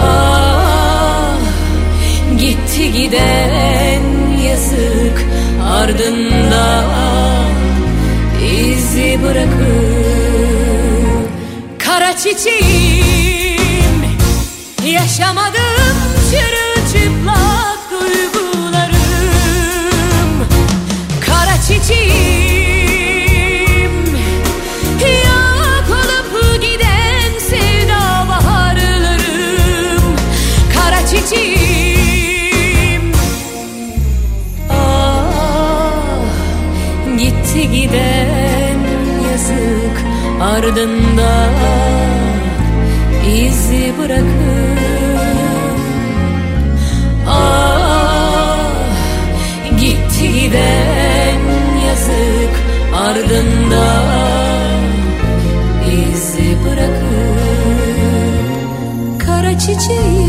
[0.00, 1.38] Ah
[2.40, 4.02] Gitti giden
[4.48, 5.26] yazık
[5.72, 6.84] ardında.
[8.54, 9.58] İzi bırakıp
[11.78, 12.67] Kara çiçeğim
[53.18, 53.86] ardında
[55.86, 57.08] izi bırakıp
[59.18, 60.27] Kara çiçeğim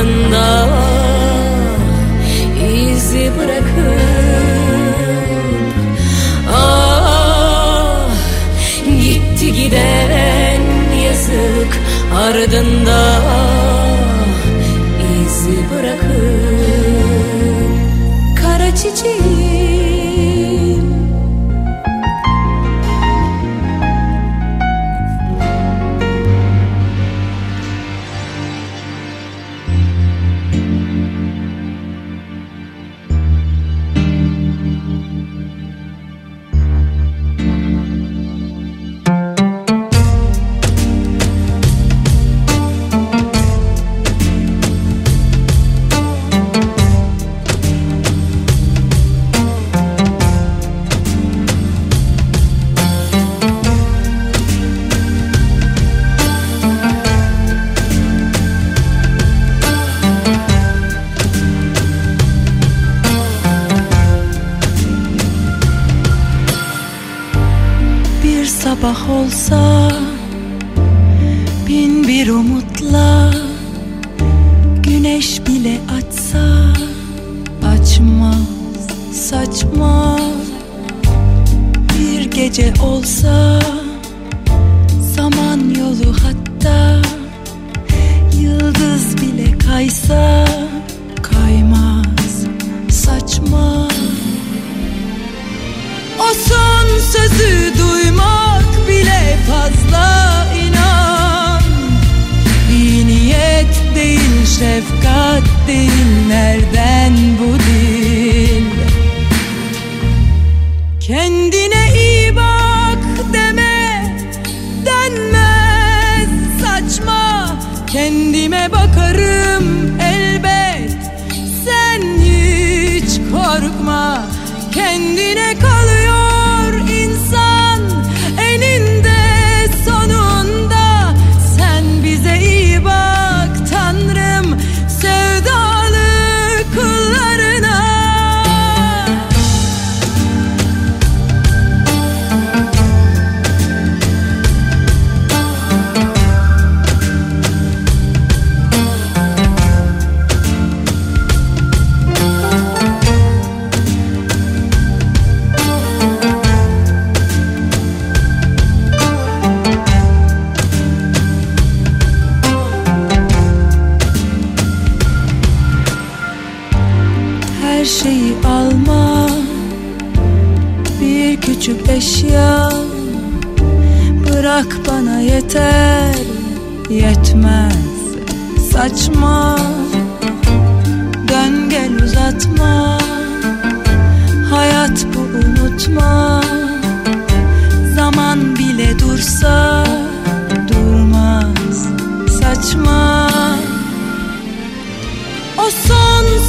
[0.00, 0.68] ardında
[2.72, 4.00] izi bırakıp
[6.54, 8.08] Ah
[9.02, 10.60] gitti giden
[11.04, 11.72] yazık
[12.24, 13.09] ardında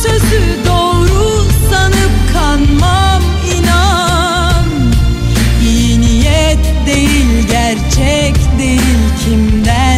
[0.01, 3.24] sözü doğru sanıp kanmam
[3.57, 4.65] inan.
[5.63, 9.91] İyi niyet değil gerçek değil kimden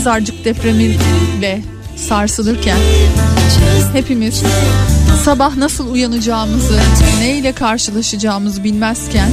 [0.00, 1.62] pazarcık depremiyle
[1.96, 2.78] sarsılırken
[3.92, 4.42] hepimiz
[5.24, 6.80] sabah nasıl uyanacağımızı,
[7.18, 9.28] neyle karşılaşacağımızı bilmezken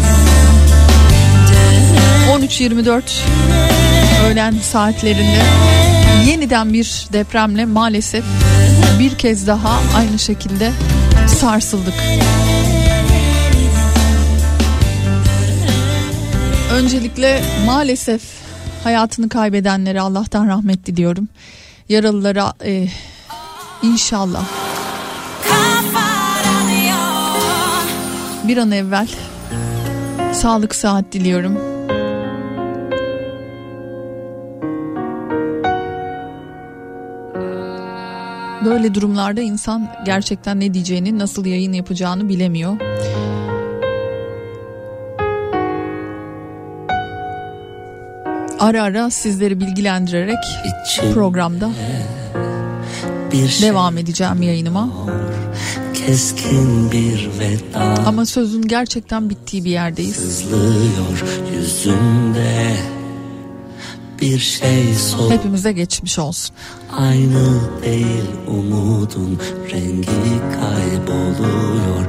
[2.32, 3.02] 13.24
[4.26, 5.42] öğlen saatlerinde
[6.26, 8.24] yeniden bir depremle maalesef
[9.00, 10.72] bir kez daha aynı şekilde
[11.28, 11.96] sarsıldık.
[16.72, 18.37] Öncelikle maalesef
[18.88, 21.28] hayatını kaybedenlere Allah'tan rahmet diliyorum.
[21.90, 22.88] Yaralılara e,
[23.84, 24.46] inşallah
[28.48, 29.08] bir an evvel
[30.34, 31.58] sağlık saat diliyorum.
[38.66, 42.87] Böyle durumlarda insan gerçekten ne diyeceğini, nasıl yayın yapacağını bilemiyor.
[48.68, 50.38] Ara ara sizleri bilgilendirerek
[51.14, 51.70] programda
[53.32, 54.90] bir şey devam edeceğim yayınıma.
[55.94, 57.80] Keskin bir veda.
[58.06, 60.16] Ama sözün gerçekten bittiği bir yerdeyiz.
[60.16, 62.76] Sızlıyor yüzünde
[64.22, 65.32] bir şey sor.
[65.32, 66.56] Hepimize geçmiş olsun.
[66.98, 69.40] Aynı değil umudun
[69.72, 72.06] rengi kayboluyor.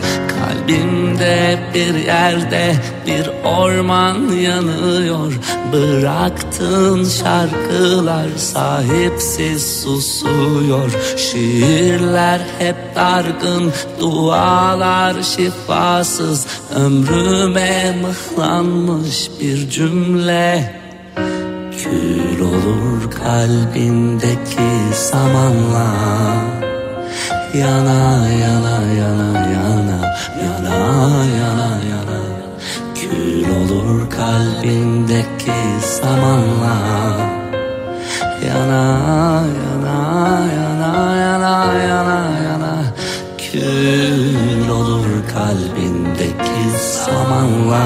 [0.68, 5.40] Kalbimde bir yerde bir orman yanıyor.
[5.72, 10.90] Bıraktığın şarkılar sahipsiz susuyor.
[11.16, 16.46] Şiirler hep dargın, dualar şifasız.
[16.76, 20.74] Ömrüme mıhlanmış bir cümle
[21.78, 26.57] kül olur kalbindeki samanla
[27.54, 29.98] Yana yana yana yana
[30.44, 30.76] yana
[31.38, 32.18] yana yana.
[32.94, 35.60] Kül olur kalbindeki
[35.96, 36.76] samanla.
[38.46, 38.84] Yana
[39.60, 39.96] yana
[40.58, 40.92] yana
[41.24, 41.54] yana
[41.88, 42.72] yana yana.
[43.44, 47.78] Kül olur kalbindeki yana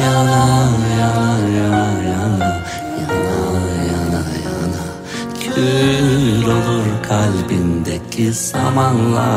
[0.00, 0.42] yana
[0.98, 2.63] yana yana yana
[5.54, 9.30] Kül olur kalbindeki zamanla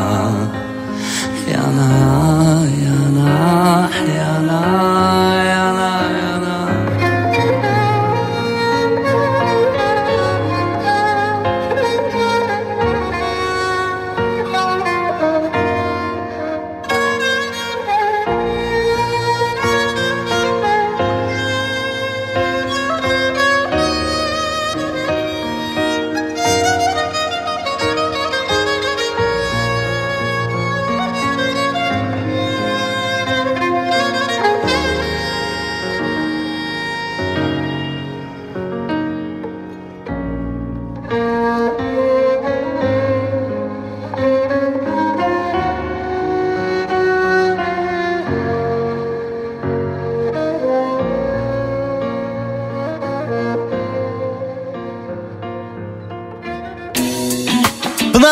[1.53, 1.89] Yana
[2.83, 3.29] yana
[4.17, 4.62] yana yana
[5.51, 6.26] yana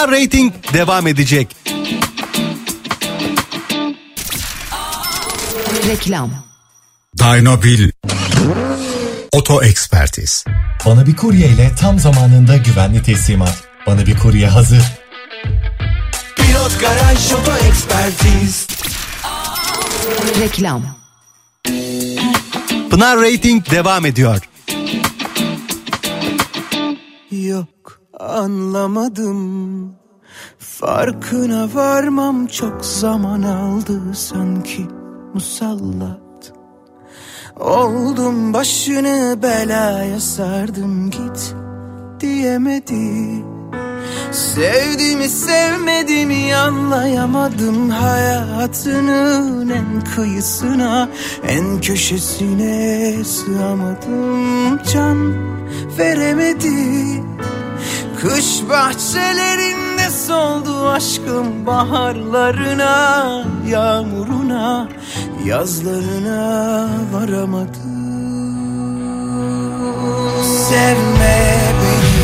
[0.06, 1.56] Pınar Rating devam edecek.
[5.88, 6.32] Reklam.
[7.20, 7.92] Dynobil
[9.32, 10.46] Oto Ekspertiz
[10.86, 13.64] Bana bir kurye ile tam zamanında güvenli teslimat.
[13.88, 14.84] Bana bir kurye hazır.
[16.36, 18.68] Pilot Garaj Oto Ekspertiz.
[20.40, 20.84] Reklam.
[22.90, 24.40] Pınar Rating devam ediyor.
[27.32, 27.75] Yok
[28.20, 29.96] anlamadım.
[30.60, 34.88] Farkına varmam çok zaman aldı sanki
[35.34, 36.54] musallat.
[37.60, 41.56] Oldum başını belaya sardım git
[42.20, 43.46] diyemedi.
[44.32, 51.10] Sevdiğimi sevmediğimi anlayamadım Hayatının en kıyısına
[51.48, 55.34] en köşesine sığamadım Can
[55.98, 57.24] veremedi
[58.30, 64.88] Kış bahçelerinde soldu aşkım baharlarına Yağmuruna
[65.46, 67.96] yazlarına varamadım
[70.70, 72.20] Sevme beni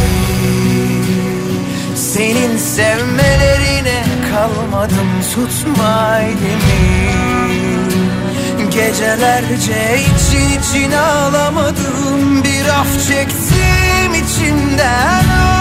[1.96, 7.12] Senin sevmelerine kalmadım tutma elimi
[8.72, 15.61] Gecelerce için için ağlamadım Bir af çektim içimden oh.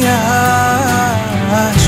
[0.00, 1.82] ihtiyaç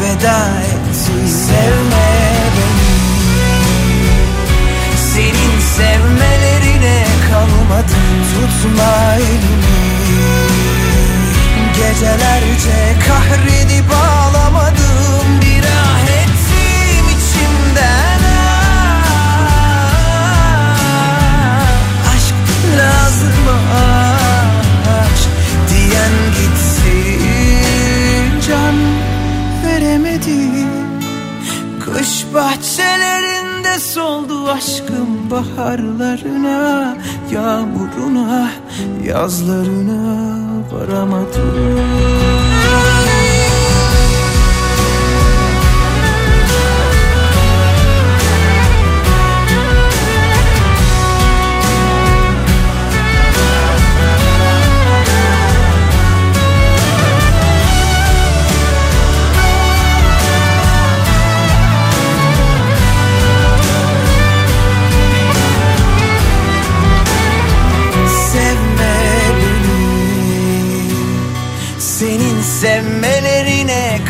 [0.00, 2.10] Veda etti sevme
[2.56, 3.00] beni.
[5.14, 7.98] Senin sevmelerine kalmadı
[8.32, 9.80] tutma elimi.
[11.76, 13.90] Gecelerce kahredip
[34.52, 36.96] aşkım baharlarına
[37.30, 38.50] Yağmuruna,
[39.04, 40.28] yazlarına
[40.72, 41.80] varamadım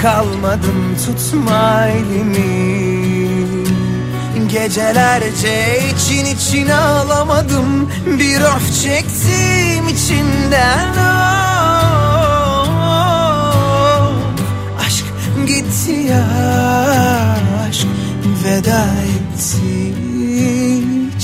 [0.03, 3.21] kalmadım Tutma elimi.
[4.49, 11.31] Gecelerce için için ağlamadım Bir of çektim içimden oh.
[14.87, 15.05] Aşk
[15.47, 16.25] gitti ya
[17.69, 17.87] Aşk
[18.45, 19.95] veda etti.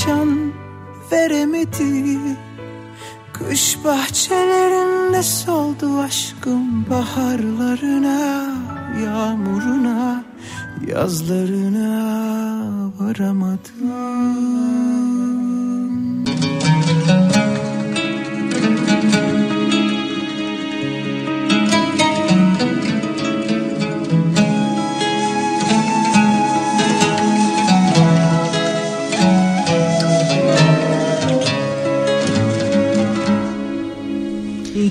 [0.07, 0.53] Can
[1.13, 2.19] veremedi.
[3.33, 8.56] Kış bahçelerinde soldu aşkım baharlarına,
[9.05, 10.25] yağmuruna,
[10.87, 11.87] yazlarına
[13.01, 14.07] varamadım.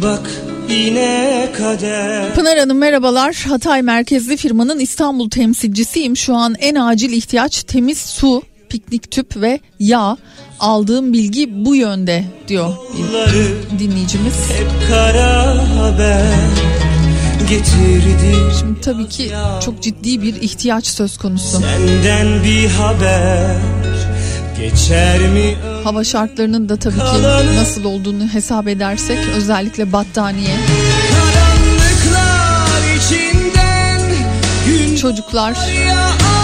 [0.03, 0.44] Bak
[0.75, 3.45] yine kader Pınar Hanım merhabalar.
[3.49, 6.17] Hatay merkezli firmanın İstanbul temsilcisiyim.
[6.17, 10.17] Şu an en acil ihtiyaç temiz su, piknik tüp ve yağ.
[10.59, 12.73] Aldığım bilgi bu yönde diyor
[13.33, 14.33] bir dinleyicimiz.
[14.33, 16.35] hep kara haber
[17.49, 19.31] getirdi Şimdi tabii ki
[19.65, 21.61] çok ciddi bir ihtiyaç söz konusu.
[21.61, 23.57] Senden bir haber
[24.61, 25.55] geçer mi
[25.85, 27.23] Hava şartlarının da tabii ki
[27.55, 30.55] nasıl olduğunu hesap edersek özellikle battaniye,
[35.01, 35.57] çocuklar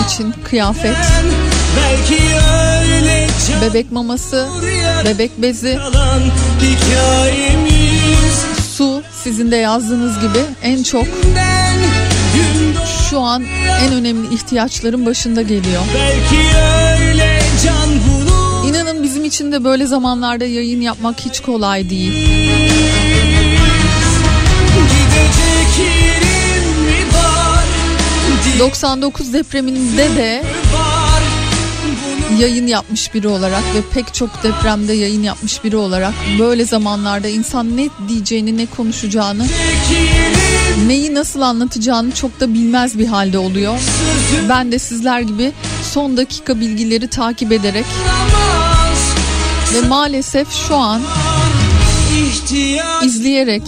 [0.06, 0.95] için kıyafet,
[3.62, 4.47] bebek maması,
[5.06, 5.80] bebek bezi,
[8.77, 11.06] su sizin de yazdığınız gibi en çok
[13.10, 13.43] şu an
[13.82, 15.82] en önemli ihtiyaçların başında geliyor.
[15.95, 16.41] belki
[17.01, 17.40] öyle
[19.21, 22.27] bizim için de böyle zamanlarda yayın yapmak hiç kolay değil.
[27.13, 27.65] var
[28.60, 30.43] 99 depreminde de
[32.39, 37.77] yayın yapmış biri olarak ve pek çok depremde yayın yapmış biri olarak böyle zamanlarda insan
[37.77, 39.45] ne diyeceğini ne konuşacağını
[40.88, 43.79] neyi nasıl anlatacağını çok da bilmez bir halde oluyor.
[44.49, 45.51] Ben de sizler gibi
[45.93, 47.86] son dakika bilgileri takip ederek
[49.73, 51.01] ve maalesef şu an
[53.05, 53.63] izleyerek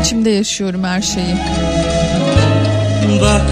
[0.00, 1.36] içimde yaşıyorum her şeyi.
[3.20, 3.42] bak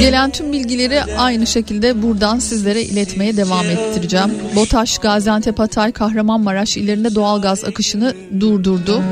[0.00, 4.34] Gelen tüm bilgileri aynı şekilde buradan sizlere iletmeye devam ettireceğim.
[4.56, 9.02] BOTAŞ, Gaziantep, Hatay, Kahramanmaraş illerinde doğalgaz akışını durdurdu.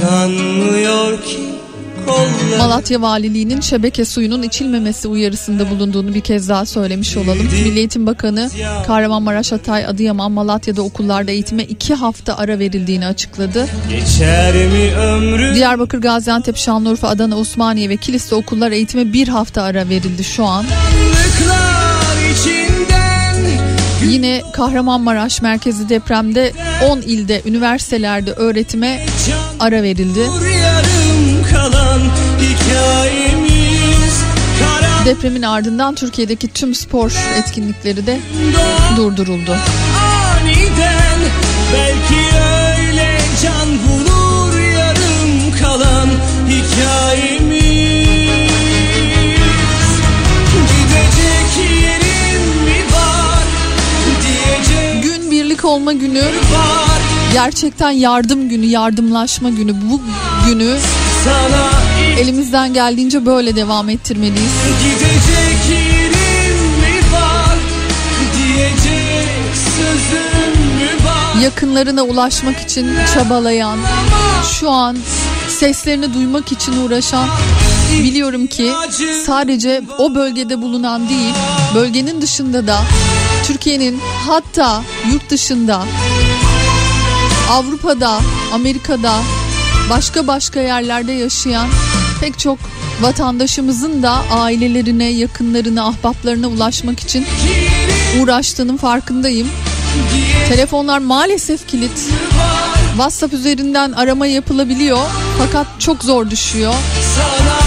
[0.00, 1.53] sanmıyor ki
[2.58, 7.46] Malatya Valiliği'nin şebeke suyunun içilmemesi uyarısında bulunduğunu bir kez daha söylemiş olalım.
[7.64, 8.50] Milli Eğitim Bakanı
[8.86, 13.66] Kahramanmaraş, Hatay, Adıyaman, Malatya'da okullarda eğitime iki hafta ara verildiğini açıkladı.
[15.54, 20.64] Diyarbakır, Gaziantep, Şanlıurfa, Adana, Osmaniye ve Kilis'te okullar eğitime bir hafta ara verildi şu an.
[24.08, 26.52] Yine Kahramanmaraş merkezi depremde
[26.88, 29.06] 10 ilde üniversitelerde öğretime
[29.60, 30.20] ara verildi.
[31.52, 31.83] kalan
[35.04, 38.20] Depremin ardından Türkiye'deki tüm spor etkinlikleri de
[38.96, 39.56] durduruldu.
[40.36, 41.18] aniden
[41.74, 46.08] belki öyle can bulur yarım kalan
[46.48, 47.60] hikayemiz
[50.52, 53.44] gidecek yerim mi var
[54.22, 57.00] diyecek Gün birlik olma günü, var
[57.32, 59.74] gerçekten yardım günü, yardımlaşma günü.
[59.90, 60.00] Bu
[60.46, 60.76] günü
[61.24, 64.52] sana elimizden geldiğince böyle devam ettirmeliyiz.
[64.82, 67.58] gidecek yerim mi var
[68.36, 70.54] diyecek sözüm
[71.42, 73.78] yakınlarına ulaşmak için çabalayan,
[74.60, 74.96] şu an
[75.48, 77.28] seslerini duymak için uğraşan
[77.92, 78.72] biliyorum ki
[79.26, 81.34] sadece o bölgede bulunan değil,
[81.74, 82.80] bölgenin dışında da
[83.46, 85.82] Türkiye'nin hatta yurt dışında
[87.50, 88.20] Avrupa'da,
[88.52, 89.14] Amerika'da,
[89.90, 91.68] başka başka yerlerde yaşayan
[92.24, 92.58] pek çok
[93.00, 97.26] vatandaşımızın da ailelerine, yakınlarına, ahbaplarına ulaşmak için
[98.20, 99.48] uğraştığının farkındayım.
[100.48, 102.10] Telefonlar maalesef kilit.
[102.92, 104.98] WhatsApp üzerinden arama yapılabiliyor
[105.38, 106.74] fakat çok zor düşüyor.
[107.16, 107.58] Sana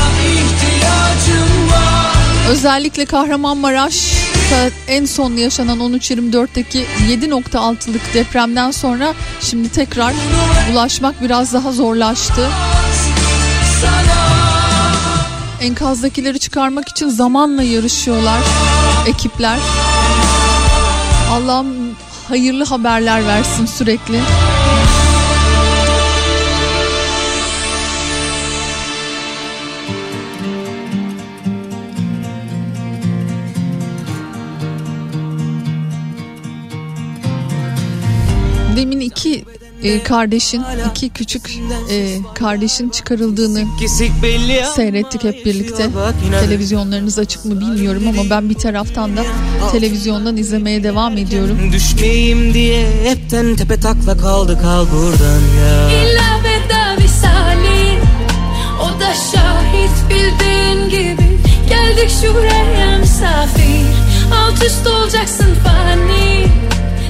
[2.49, 10.13] Özellikle Kahramanmaraş'ta en son yaşanan 13.24'teki 7.6'lık depremden sonra şimdi tekrar
[10.71, 12.49] ulaşmak biraz daha zorlaştı.
[15.61, 18.39] Enkazdakileri çıkarmak için zamanla yarışıyorlar
[19.07, 19.59] ekipler.
[21.31, 21.67] Allah'ım
[22.27, 24.19] hayırlı haberler versin sürekli.
[39.93, 41.59] E, kardeşin, iki küçük
[41.91, 43.63] e, kardeşin çıkarıldığını
[44.75, 45.89] seyrettik hep birlikte.
[46.41, 49.23] Televizyonlarınız açık mı bilmiyorum ama ben bir taraftan da
[49.71, 51.57] televizyondan izlemeye devam ediyorum.
[51.73, 57.99] Düşmeyeyim diye hepten tepe takla kaldı kal buradan ya İlla veda visali
[58.81, 61.27] O da şahit bildiğin gibi
[61.69, 63.85] Geldik şuraya misafir
[64.35, 66.26] Alt üst olacaksın fani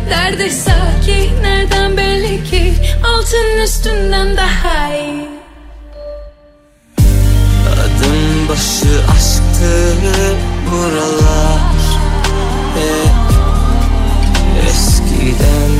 [0.09, 2.73] Nerede sakin nereden belli ki?
[3.03, 5.27] Altın üstünden daha iyi.
[7.73, 9.93] Adım başı aşktı
[10.71, 11.77] buralar.
[12.75, 13.17] Hep
[14.69, 15.71] eskiden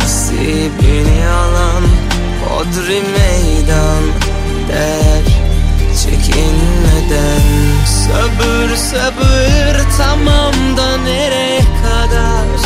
[0.00, 1.82] nasibini alan
[2.48, 4.04] Hodri meydan
[4.68, 5.24] der
[6.02, 7.42] çekinmeden.
[7.86, 12.61] Sabır sabır tamam da nereye kadar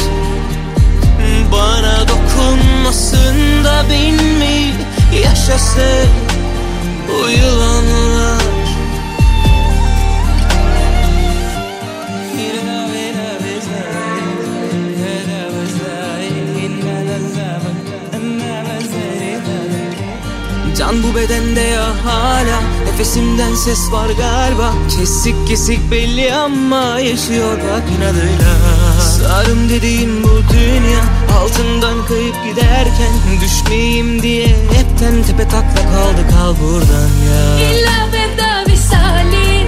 [23.66, 24.72] ses var galiba.
[24.96, 28.52] Kesik kesik belli ama Yaşıyor bak inadıyla.
[29.00, 31.02] Sarım dediğim bu dünya
[31.38, 37.68] Altından kayıp giderken Düşmeyeyim diye Hepten tepe takla kaldı kal buradan ya.
[37.68, 39.66] İlla veda visali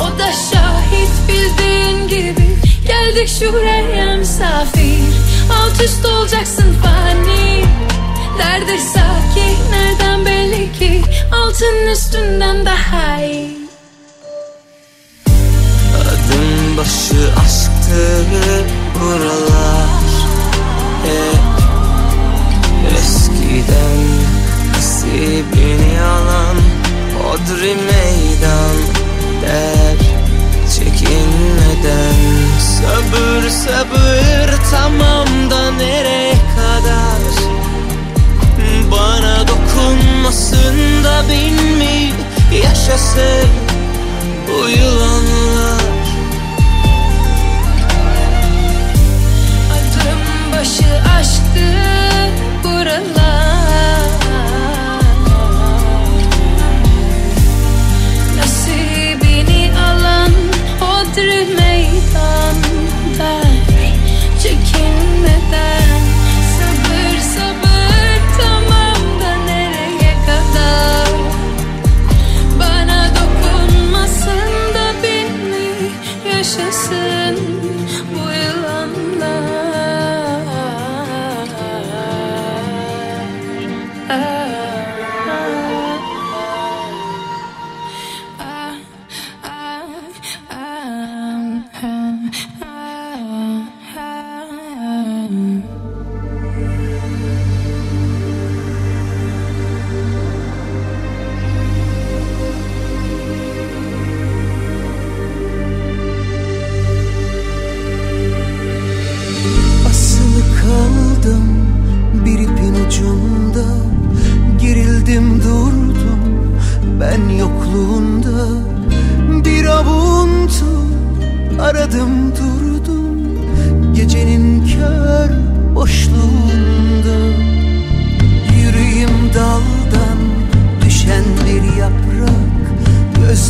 [0.00, 2.56] O da şahit bildiğin gibi.
[2.86, 5.00] Geldik şuraya misafir
[5.50, 7.64] Alt üst olacaksın fani.
[8.38, 11.02] Nerede sakin nereden belli ki
[11.36, 13.58] Altın üstünden daha iyi.
[16.00, 18.24] Adım başı aşktı
[19.00, 20.06] buralar.
[21.02, 21.40] Hep
[22.98, 23.98] eskiden
[24.76, 26.56] nasibini alan
[27.18, 28.76] Hodri meydan
[29.42, 29.96] der
[30.74, 32.16] çekinmeden.
[32.60, 36.35] Sabır sabır tamam da nereye
[40.26, 42.12] dokunmasın da bin mi
[42.62, 43.48] yaşasın
[44.48, 45.80] bu yılanlar.
[49.72, 51.66] Adım başı aşktı
[52.64, 53.25] buralar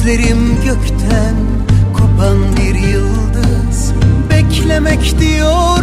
[0.07, 1.37] Gözlerim gökten
[1.93, 3.93] kopan bir yıldız.
[4.31, 5.76] Beklemek diyorsun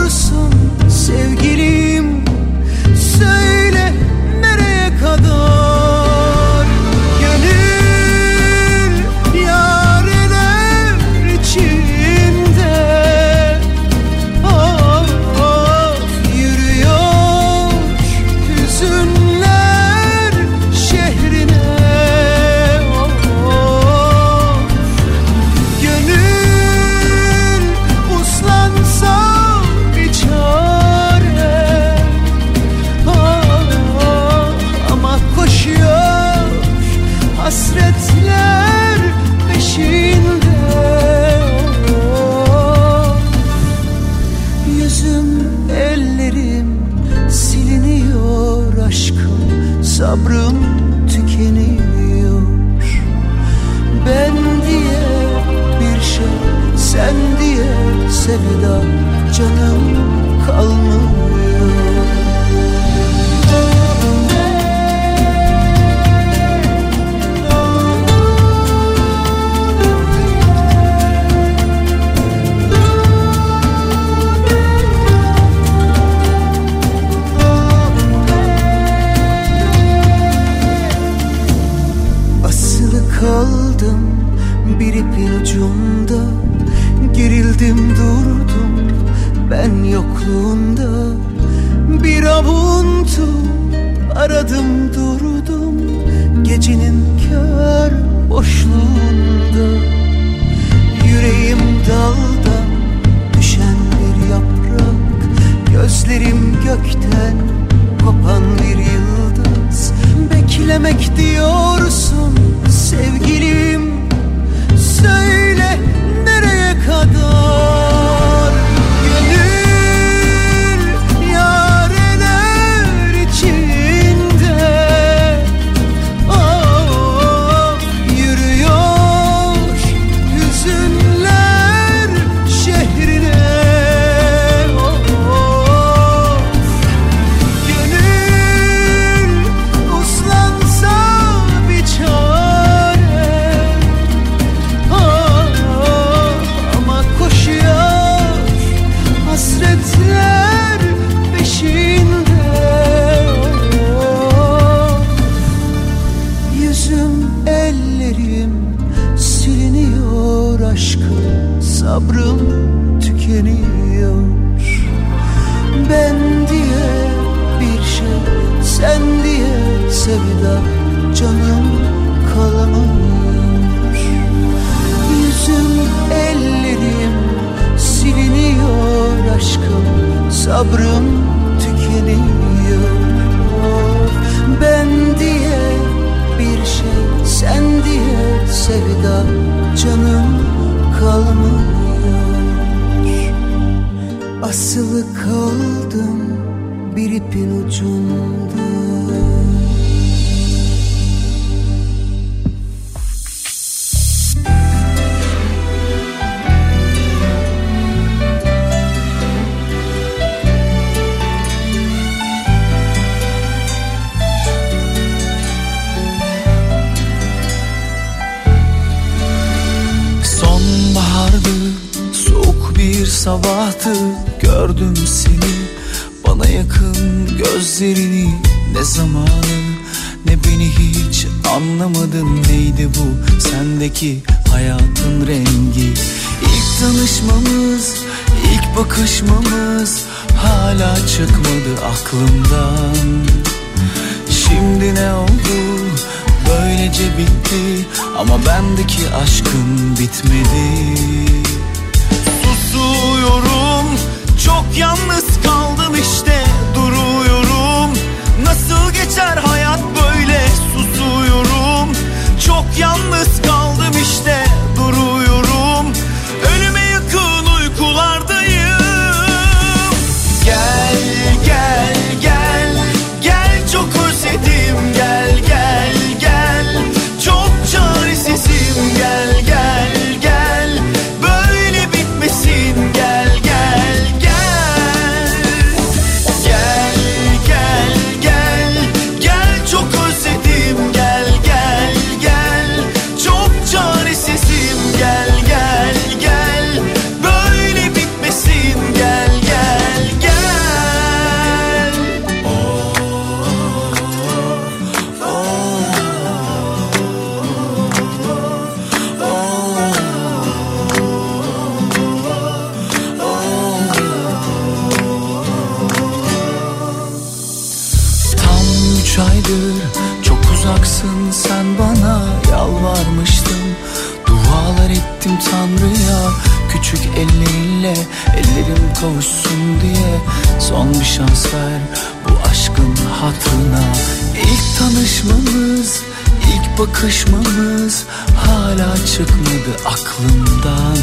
[336.88, 340.98] bakışmamız Hala çıkmadı aklımdan.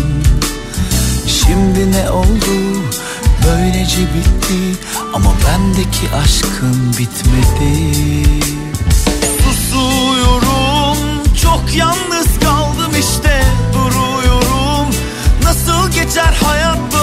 [1.26, 2.82] Şimdi ne oldu?
[3.46, 4.80] Böylece bitti.
[5.14, 8.24] Ama bendeki aşkım bitmedi.
[9.44, 10.96] Susuyorum.
[11.42, 13.42] Çok yalnız kaldım işte.
[13.74, 14.94] Duruyorum.
[15.44, 17.00] Nasıl geçer hayat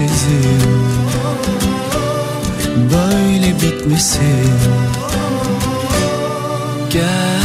[0.00, 0.90] çaresizim
[2.76, 4.50] Böyle bitmesin.
[6.90, 7.40] Gel.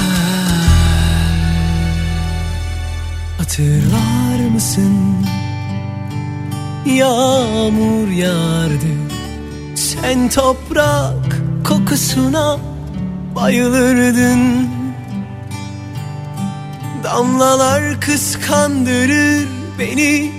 [3.37, 4.93] Hatırlar mısın?
[6.85, 8.95] Yağmur yağardı.
[9.75, 12.57] Sen toprak kokusuna
[13.35, 14.69] bayılırdın.
[17.03, 19.47] Damlalar kıskandırır
[19.79, 20.31] beni.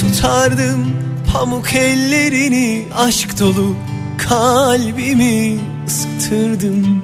[0.00, 0.95] Tutardım
[1.38, 3.76] pamuk ellerini Aşk dolu
[4.18, 7.02] kalbimi ısıtırdım.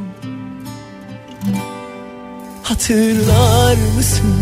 [2.62, 4.34] Hatırlar mısın?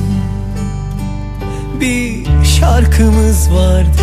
[1.80, 4.02] Bir şarkımız vardı.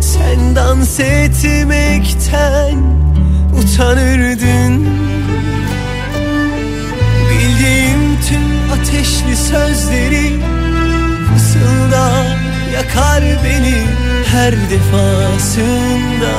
[0.00, 2.76] Sen dans etmekten
[3.62, 4.86] utanırdın.
[7.30, 10.40] Bildiğim tüm ateşli sözleri
[11.34, 12.36] Fısıldar
[12.74, 13.99] yakar beni
[14.32, 16.32] Her defasında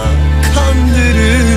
[0.56, 1.51] kandırırdın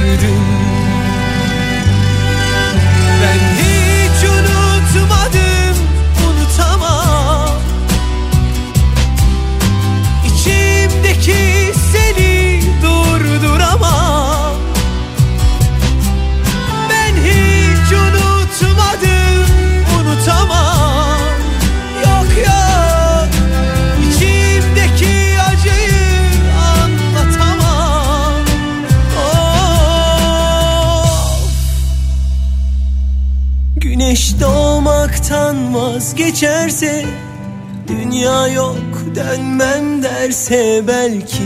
[40.51, 41.43] derse belki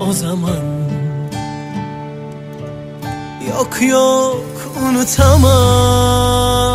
[0.00, 0.78] o zaman.
[3.48, 4.44] Yok yok
[4.82, 6.67] unutamam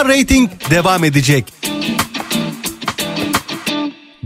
[0.00, 1.52] Pınar Rating devam edecek.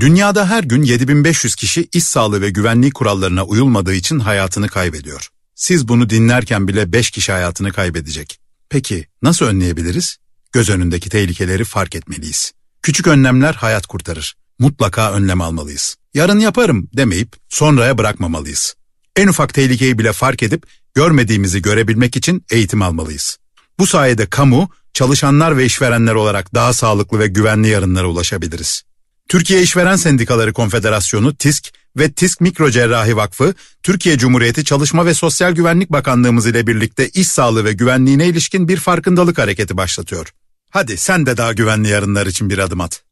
[0.01, 5.29] Dünyada her gün 7500 kişi iş sağlığı ve güvenliği kurallarına uyulmadığı için hayatını kaybediyor.
[5.55, 8.41] Siz bunu dinlerken bile 5 kişi hayatını kaybedecek.
[8.68, 10.16] Peki nasıl önleyebiliriz?
[10.53, 12.53] Göz önündeki tehlikeleri fark etmeliyiz.
[12.83, 14.37] Küçük önlemler hayat kurtarır.
[14.59, 15.97] Mutlaka önlem almalıyız.
[16.14, 18.75] Yarın yaparım demeyip sonraya bırakmamalıyız.
[19.16, 23.39] En ufak tehlikeyi bile fark edip görmediğimizi görebilmek için eğitim almalıyız.
[23.79, 28.82] Bu sayede kamu, çalışanlar ve işverenler olarak daha sağlıklı ve güvenli yarınlara ulaşabiliriz.
[29.28, 35.90] Türkiye İşveren Sendikaları Konfederasyonu TİSK ve TİSK Mikrocerrahi Vakfı, Türkiye Cumhuriyeti Çalışma ve Sosyal Güvenlik
[35.90, 40.32] Bakanlığımız ile birlikte iş sağlığı ve güvenliğine ilişkin bir farkındalık hareketi başlatıyor.
[40.70, 43.03] Hadi sen de daha güvenli yarınlar için bir adım at.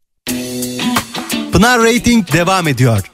[1.53, 3.12] Pınar Rating devam ediyor.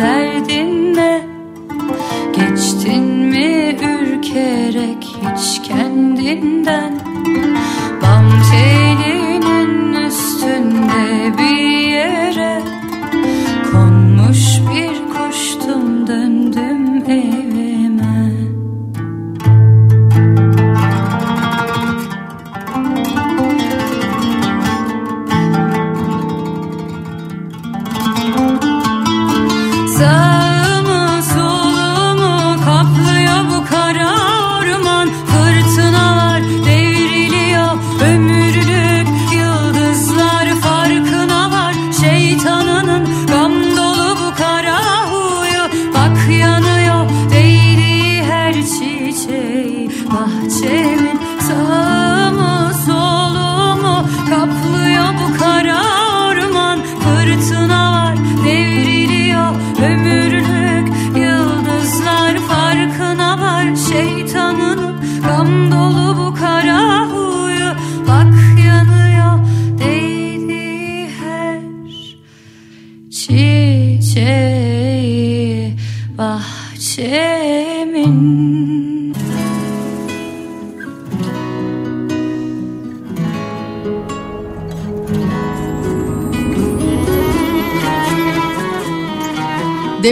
[0.00, 1.20] Sır derdinle
[2.36, 6.99] Geçtin mi ürkerek hiç kendinden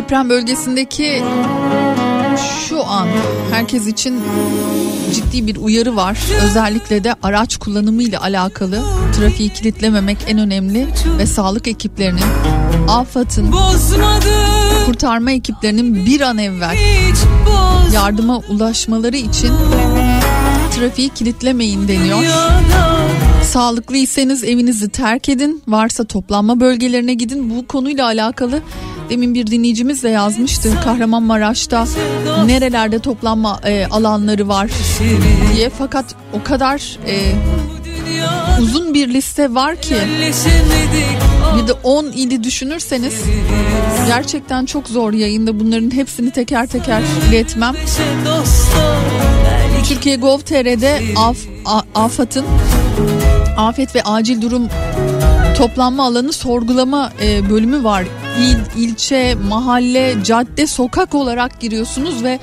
[0.08, 1.22] Deprem bölgesindeki
[2.68, 3.08] şu an
[3.50, 4.20] herkes için
[5.14, 6.18] ciddi bir uyarı var.
[6.44, 8.82] Özellikle de araç kullanımı ile alakalı
[9.16, 10.86] trafiği kilitlememek en önemli
[11.18, 12.22] ve sağlık ekiplerinin,
[12.88, 13.54] AFAD'ın,
[14.86, 16.76] kurtarma ekiplerinin bir an evvel
[17.92, 19.52] yardıma ulaşmaları için
[20.76, 22.18] trafiği kilitlemeyin deniyor.
[23.44, 25.62] Sağlıklıysanız evinizi terk edin.
[25.68, 27.50] Varsa toplanma bölgelerine gidin.
[27.50, 28.62] Bu konuyla alakalı
[29.10, 30.80] demin bir dinleyicimiz de yazmıştı.
[30.84, 31.86] Kahramanmaraş'ta
[32.46, 34.70] nerelerde toplanma e, alanları var
[35.54, 35.70] diye.
[35.70, 37.32] Fakat o kadar e,
[38.62, 39.96] uzun bir liste var ki
[41.56, 43.14] bir de 10 ili düşünürseniz
[44.06, 47.74] gerçekten çok zor yayında bunların hepsini teker teker iletmem.
[49.88, 51.36] Türkiye Gov.tr'de Af,
[51.94, 52.44] AFAD'ın
[53.56, 54.68] afet ve acil durum
[55.58, 58.04] toplanma alanı sorgulama e, bölümü var.
[58.40, 62.38] İl, ilçe, mahalle, cadde, sokak olarak giriyorsunuz ve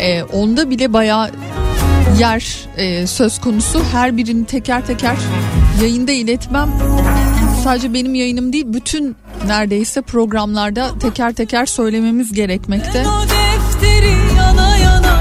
[0.00, 1.30] e, onda bile bayağı
[2.18, 3.80] yer e, söz konusu.
[3.92, 5.16] Her birini teker teker
[5.82, 6.70] yayında iletmem.
[7.64, 9.16] Sadece benim yayınım değil bütün
[9.46, 12.98] neredeyse programlarda teker teker söylememiz gerekmekte.
[14.36, 15.16] Yana yana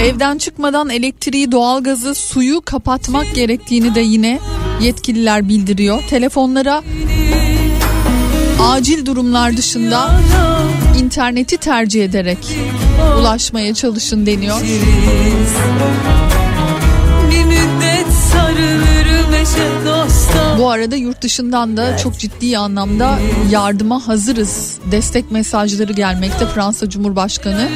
[0.00, 4.38] Evden çıkmadan elektriği, doğalgazı, suyu kapatmak gerektiğini de yine
[4.80, 6.02] yetkililer bildiriyor.
[6.10, 6.82] Telefonlara
[8.60, 10.20] acil durumlar dışında
[10.98, 12.38] interneti tercih ederek
[13.18, 14.60] ulaşmaya çalışın deniyor.
[20.58, 23.18] Bu arada yurt dışından da çok ciddi anlamda
[23.50, 24.78] yardıma hazırız.
[24.90, 27.68] Destek mesajları gelmekte Fransa Cumhurbaşkanı.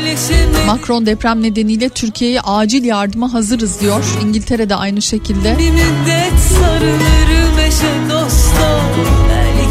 [0.67, 4.05] Macron deprem nedeniyle Türkiye'ye acil yardıma hazırız diyor.
[4.23, 5.59] İngiltere de aynı şekilde.
[5.59, 8.83] Bir müddet sarılırım eşe dosta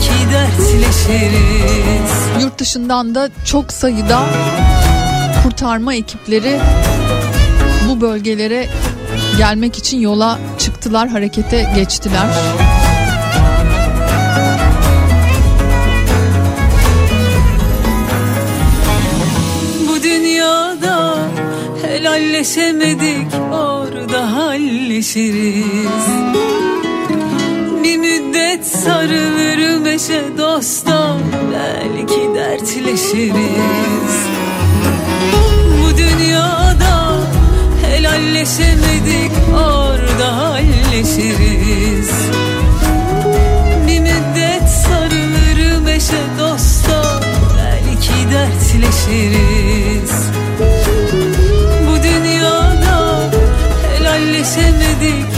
[0.02, 4.26] Belki dertleşiriz Yurt dışından da çok sayıda
[5.44, 6.60] kurtarma ekipleri
[7.90, 8.68] bu bölgelere
[9.38, 12.28] gelmek için yola çıktılar, harekete geçtiler.
[19.90, 21.18] Bu dünyada
[21.82, 26.08] helalleşemedik orada halleşiriz
[27.84, 31.18] Bir müddet sarılırım eşe dosta
[31.54, 34.16] belki dertleşiriz.
[35.82, 37.18] Bu dünyada
[37.86, 42.12] helalleşemedik orada halleşiriz.
[43.88, 47.20] Bir müddet sarılırım eşe dosta
[47.58, 50.12] belki dertleşiriz.
[51.88, 53.32] Bu dünyada
[53.98, 55.31] helalleşemedik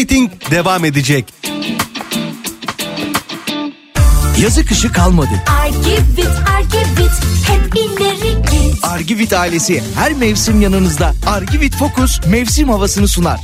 [0.00, 1.34] Rating devam edecek.
[4.42, 5.28] Yazı kışı kalmadı.
[5.62, 7.10] Argivit, Argivit,
[7.48, 8.84] hep ileri git.
[8.84, 11.14] Argivit ailesi her mevsim yanınızda.
[11.26, 13.40] Argivit Focus mevsim havasını sunar.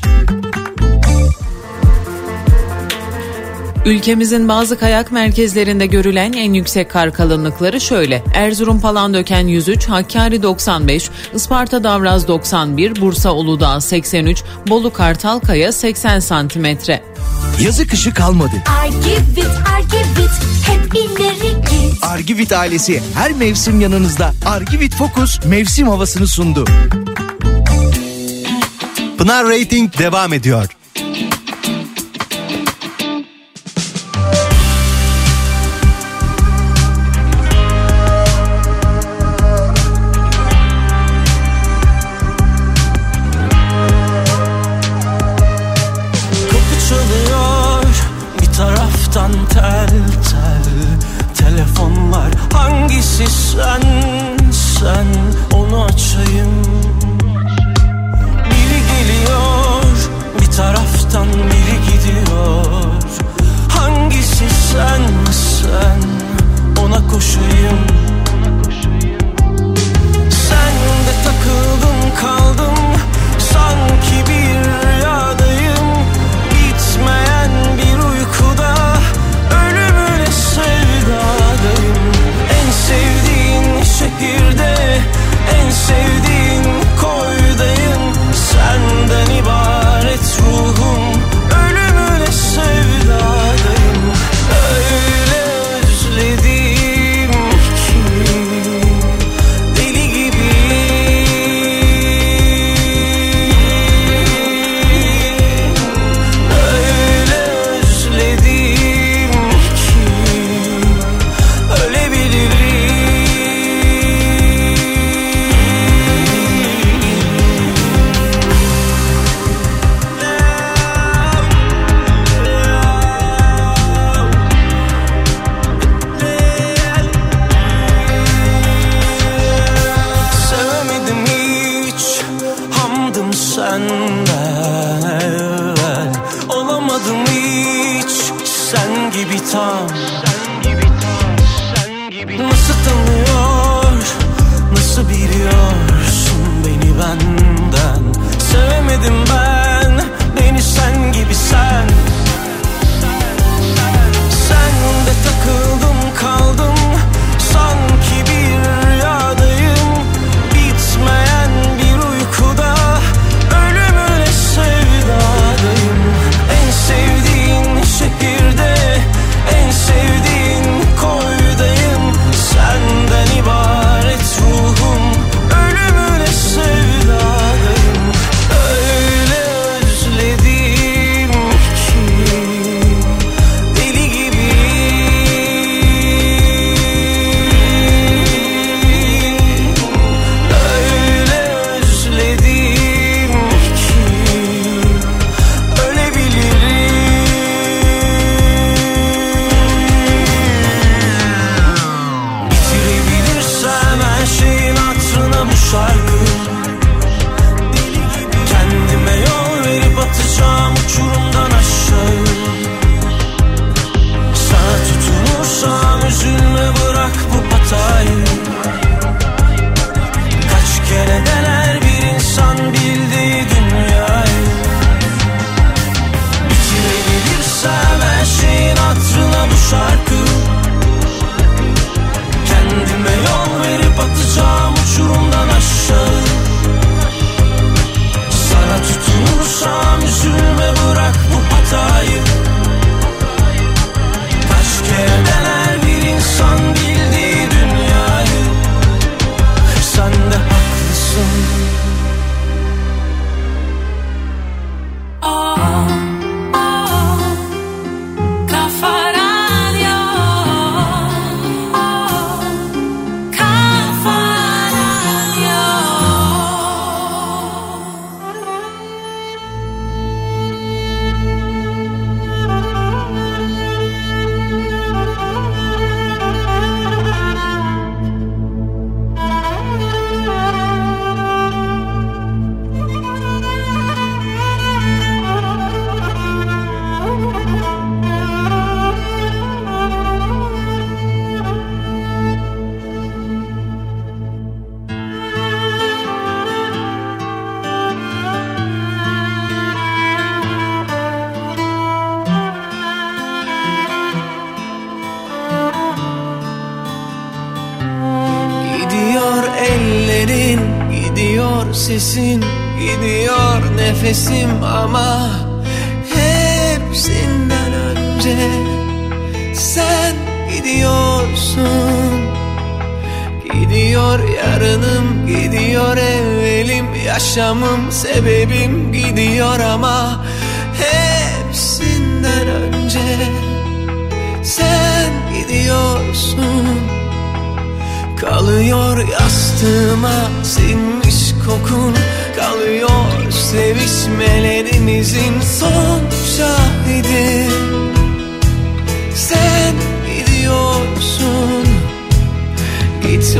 [3.86, 8.22] Ülkemizin bazı kayak merkezlerinde görülen en yüksek kar kalınlıkları şöyle.
[8.34, 17.02] Erzurum Palandöken 103, Hakkari 95, Isparta Davraz 91, Bursa Uludağ 83, Bolu Kartalkaya 80 santimetre.
[17.60, 18.52] Yazı kışı kalmadı.
[18.82, 20.30] Argivit, Argivit,
[20.66, 22.04] hep ileri git.
[22.04, 24.32] Argivit ailesi her mevsim yanınızda.
[24.46, 26.64] Argivit Focus mevsim havasını sundu.
[29.18, 30.81] Pınar Rating devam ediyor.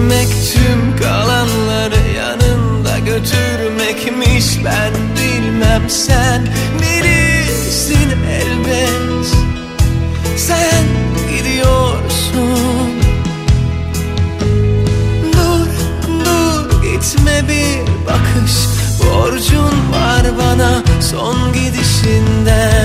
[0.02, 4.64] Sevmek tüm kalanları yanında götürmekmiş.
[4.64, 6.46] Ben bilmem sen
[6.80, 9.26] bilirsin elbet.
[10.36, 10.84] Sen
[11.30, 12.90] gidiyorsun.
[15.32, 15.66] Dur
[16.24, 18.54] dur gitme bir bakış.
[19.00, 22.81] Borcun var bana son gidişinden.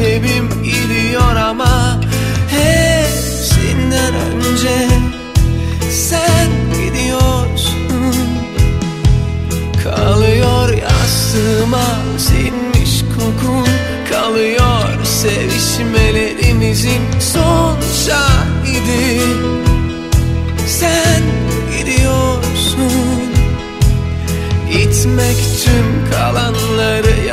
[0.00, 2.00] Sebebim gidiyor ama
[2.48, 4.88] Hepsinden önce
[5.90, 8.14] sen gidiyorsun.
[9.84, 11.86] Kalıyor yastığıma
[12.18, 13.68] sinmiş kokun
[14.10, 17.76] Kalıyor sevişmelerimizin son
[18.06, 19.20] şahidi.
[20.66, 21.22] Sen
[21.78, 23.20] gidiyorsun.
[24.72, 27.26] Gitmek tüm kalanları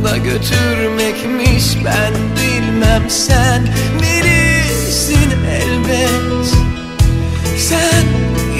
[0.00, 3.62] yanında götürmekmiş Ben bilmem sen
[4.02, 6.54] bilirsin elbet
[7.58, 8.04] Sen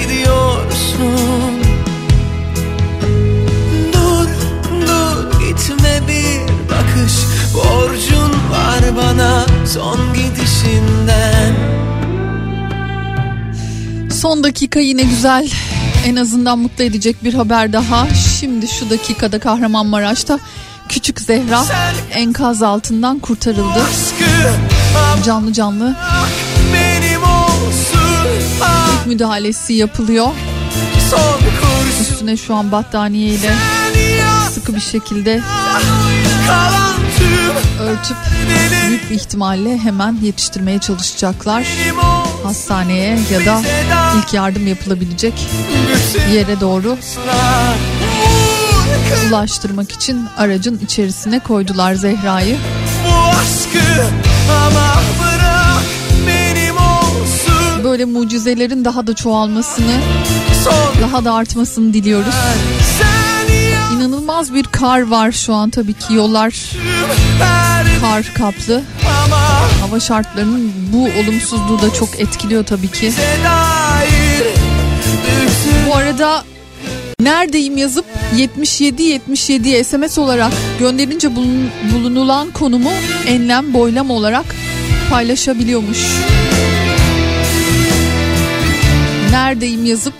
[0.01, 1.61] gidiyorsun
[3.93, 4.27] Dur
[4.81, 7.13] dur gitme bir bakış
[7.53, 11.53] Borcun var bana son gidişinden
[14.11, 15.49] Son dakika yine güzel.
[16.05, 18.07] En azından mutlu edecek bir haber daha.
[18.39, 20.39] Şimdi şu dakikada Kahramanmaraş'ta
[21.25, 21.63] Zehra
[22.11, 23.81] enkaz altından kurtarıldı.
[25.25, 25.95] Canlı canlı
[28.99, 30.27] ilk müdahalesi yapılıyor.
[32.01, 33.53] Üstüne şu an battaniye ile
[34.51, 35.41] sıkı bir şekilde
[37.81, 38.17] örtüp
[38.87, 41.67] büyük ihtimalle hemen yetiştirmeye çalışacaklar.
[42.43, 43.61] Hastaneye ya da
[44.17, 45.33] ilk yardım yapılabilecek
[46.33, 46.97] yere doğru
[49.29, 52.57] ulaştırmak için aracın içerisine koydular Zehra'yı.
[53.05, 54.03] bu aşkı
[54.65, 55.83] ama bırak
[56.27, 59.99] benim olsun Böyle mucizelerin daha da çoğalmasını,
[60.63, 62.35] son daha da artmasını diliyoruz.
[63.95, 66.53] İnanılmaz bir kar var şu an tabii ki yollar
[68.01, 68.81] kar kaplı.
[69.81, 73.13] Hava şartlarının bu olumsuzluğu da çok etkiliyor tabii ki.
[75.89, 76.43] Bu arada
[77.21, 78.05] neredeyim yazıp
[78.37, 82.91] 77 77 SMS olarak gönderince bulun- bulunulan konumu
[83.27, 84.45] enlem boylam olarak
[85.09, 85.97] paylaşabiliyormuş.
[89.31, 90.13] Neredeyim yazıp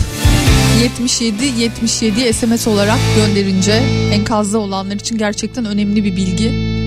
[0.83, 3.83] 77 77 SMS olarak gönderince
[4.13, 6.80] enkazda olanlar için gerçekten önemli bir bilgi.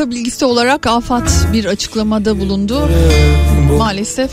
[0.00, 2.88] Dakika bilgisi olarak AFAD bir açıklamada bulundu.
[3.78, 4.30] Maalesef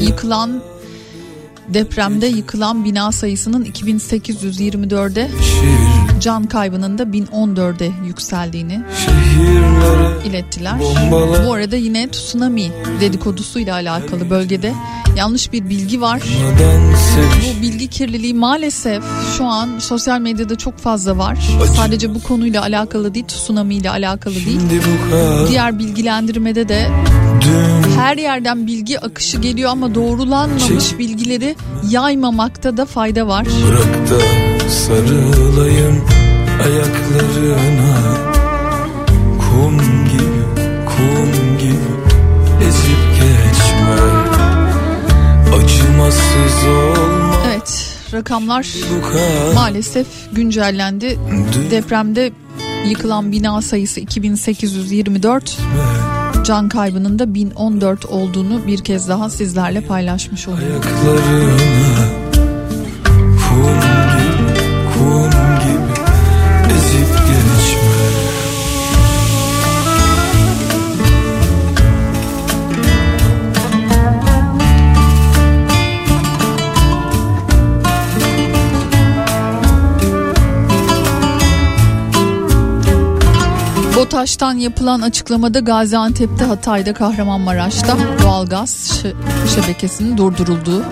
[0.00, 0.62] yıkılan
[1.68, 5.30] depremde yıkılan bina sayısının 2824'e
[6.20, 8.80] can kaybının da 1014'e yükseldiğini
[10.24, 10.74] ilettiler.
[11.46, 14.74] Bu arada yine tsunami dedikodusuyla alakalı bölgede
[15.20, 16.22] yanlış bir bilgi var.
[17.42, 19.02] Bu bilgi kirliliği maalesef
[19.36, 21.38] şu an sosyal medyada çok fazla var.
[21.76, 24.60] Sadece bu konuyla alakalı değil, tsunami ile alakalı değil.
[25.48, 26.90] Diğer bilgilendirmede de
[27.96, 31.56] her yerden bilgi akışı geliyor ama doğrulanmamış bilgileri
[31.90, 33.46] yaymamakta da fayda var.
[33.66, 34.20] Bırak da
[34.70, 36.04] sarılayım
[36.62, 38.29] ayaklarına
[46.00, 48.66] Acımasız olma Evet, rakamlar
[49.54, 51.18] maalesef güncellendi.
[51.70, 52.32] Depremde
[52.86, 55.58] yıkılan bina sayısı 2824.
[56.44, 60.82] Can kaybının da 1014 olduğunu bir kez daha sizlerle paylaşmış oluyorum.
[60.82, 62.29] Ayaklarına
[84.20, 89.14] BOTAŞ'tan yapılan açıklamada Gaziantep'te, Hatay'da, Kahramanmaraş'ta doğalgaz şe-
[89.54, 90.84] şebekesinin durdurulduğu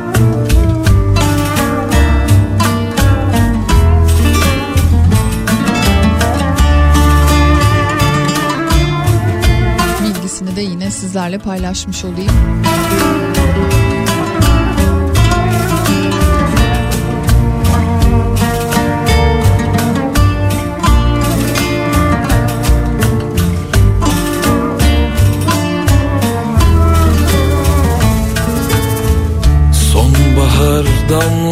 [10.05, 12.33] bilgisini de yine sizlerle paylaşmış olayım.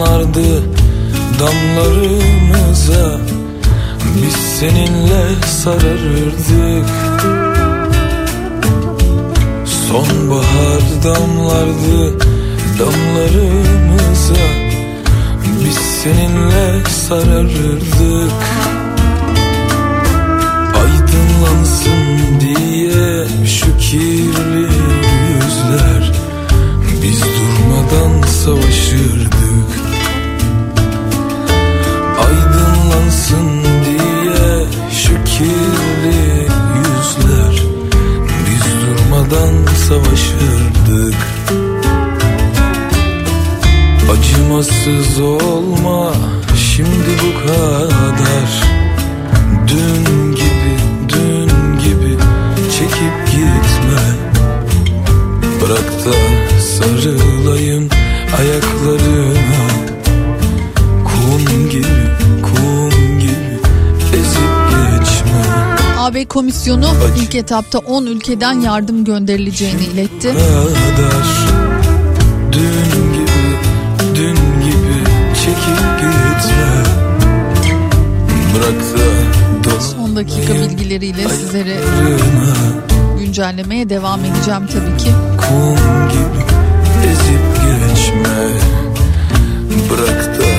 [0.07, 0.63] Damlardı
[1.41, 3.21] damlarımıza.
[4.23, 6.91] Biz seninle sararırdık.
[9.65, 12.19] Sonbahar damlardı
[12.79, 14.47] damlarımıza.
[15.65, 18.33] Biz seninle sararırdık.
[20.77, 24.69] Aydınlansın diye şu kirli
[25.35, 26.13] yüzler.
[27.03, 29.26] Biz durmadan savaşırdık
[33.27, 37.63] Aydınlansın diye şu kirli yüzler.
[38.47, 39.55] Biz durmadan
[39.89, 41.17] savaşırdık.
[44.13, 46.13] Acımasız olma
[46.57, 48.63] şimdi bu kadar.
[49.69, 50.77] Dün gibi,
[51.09, 52.19] dün gibi
[52.79, 54.03] çekip gitme.
[55.63, 56.13] Bırak da
[56.61, 57.89] sarılayım
[58.39, 59.06] ayaklarına
[66.17, 66.87] AB komisyonu
[67.19, 70.29] ilk etapta 10 ülkeden yardım gönderileceğini iletti.
[70.29, 71.27] kadar
[72.53, 73.57] Dün gibi,
[74.15, 75.05] dün gibi
[75.35, 76.83] çekip gitme.
[78.55, 78.81] Bırak
[79.75, 81.77] da Son dakika bilgileriyle sizlere
[83.19, 85.11] güncellemeye devam edeceğim tabii ki.
[85.39, 86.43] Kum gibi
[87.07, 88.49] ezip geçme.
[89.91, 90.56] Bırak da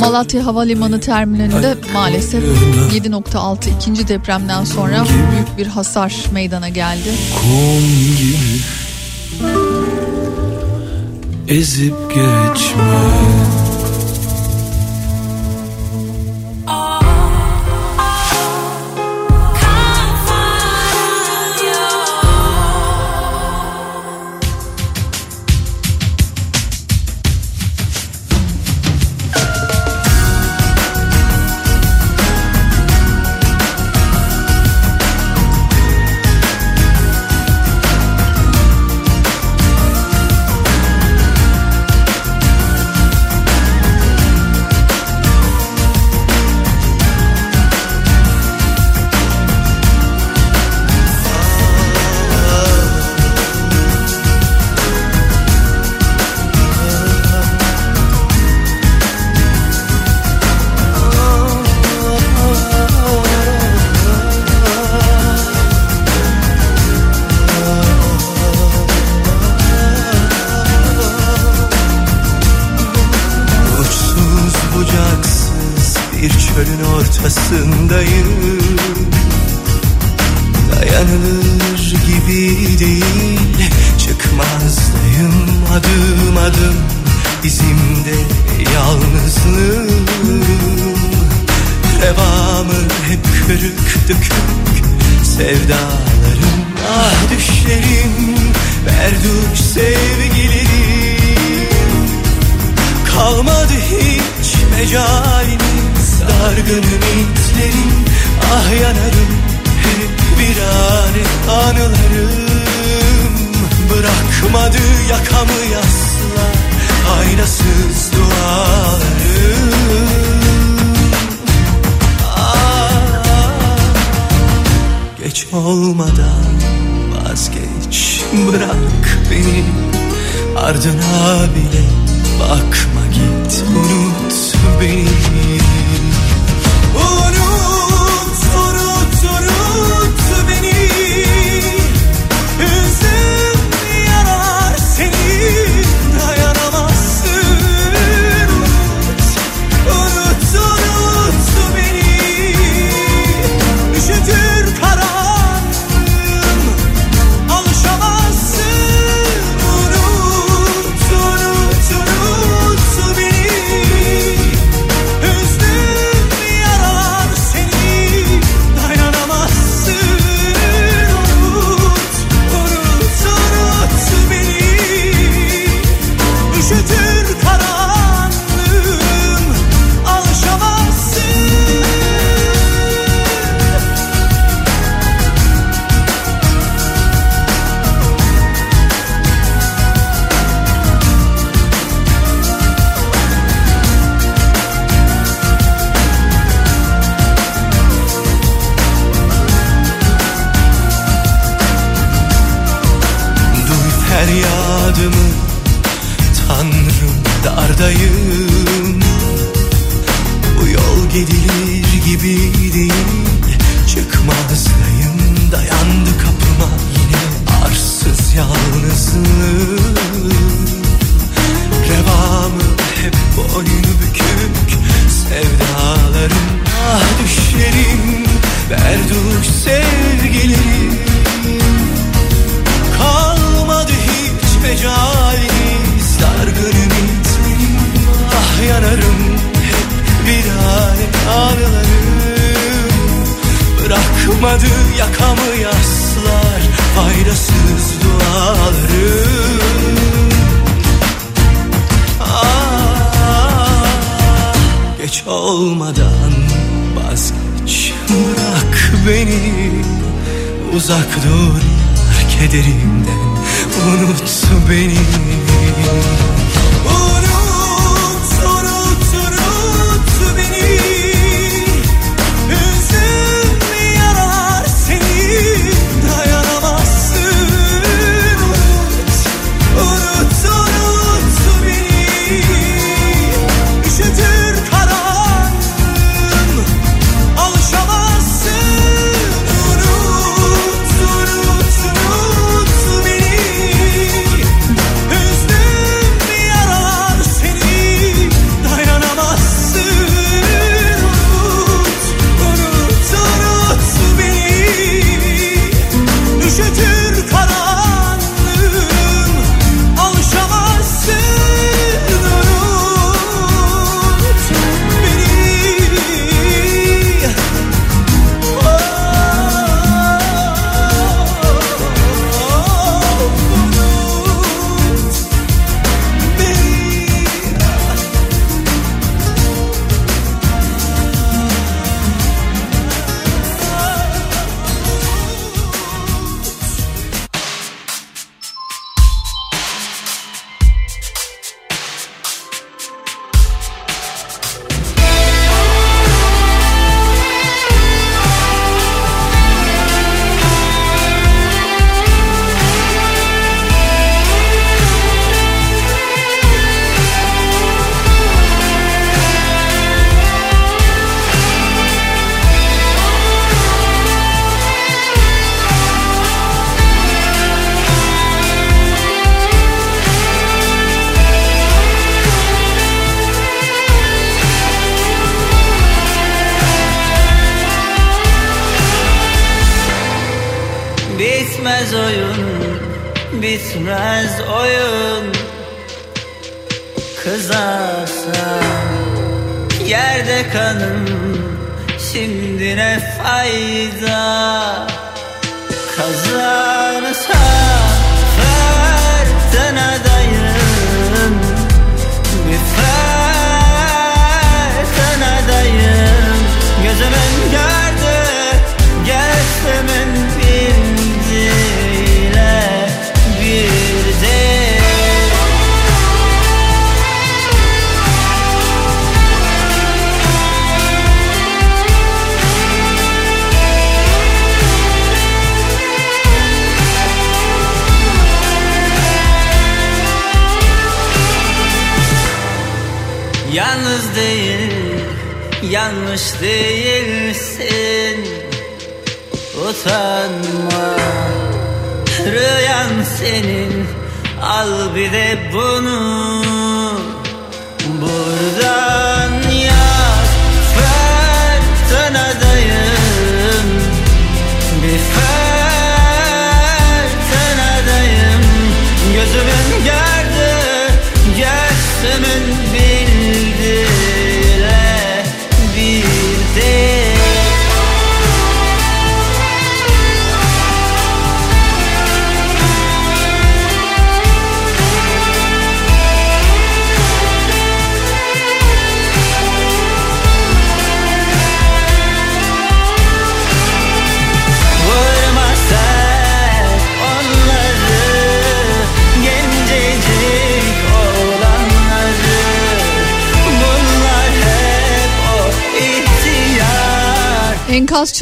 [0.00, 2.44] Malatya Havalimanı terminalinde maalesef
[2.92, 7.10] 7.6 ikinci depremden sonra büyük bir hasar meydana geldi.
[7.42, 8.60] kum gibi
[11.48, 13.00] Ezip geçme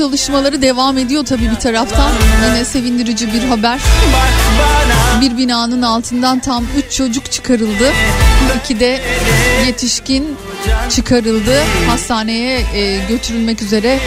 [0.05, 2.12] çalışmaları devam ediyor tabii bir taraftan.
[2.47, 3.81] Yine sevindirici bir haber.
[5.20, 7.93] Bir binanın altından tam 3 çocuk çıkarıldı.
[8.60, 9.01] İki de
[9.66, 10.36] yetişkin
[10.90, 11.62] çıkarıldı.
[11.89, 13.98] Hastaneye e, götürülmek üzere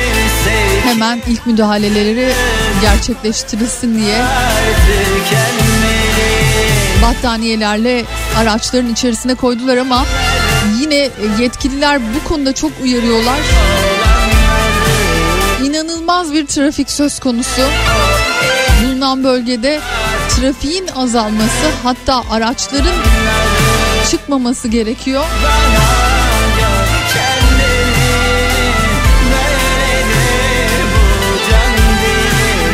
[0.86, 2.34] hemen ilk müdahaleleri
[2.82, 4.22] gerçekleştirilsin diye
[7.02, 8.06] battaniyelerle
[8.38, 10.06] araçların içerisine koydular ama
[10.80, 11.10] yine
[11.40, 13.40] yetkililer bu konuda çok uyarıyorlar.
[15.78, 17.62] İnanılmaz bir trafik söz konusu.
[18.84, 19.80] Bulunan bölgede
[20.30, 22.96] trafiğin azalması hatta araçların
[24.12, 25.24] çıkmaması gerekiyor.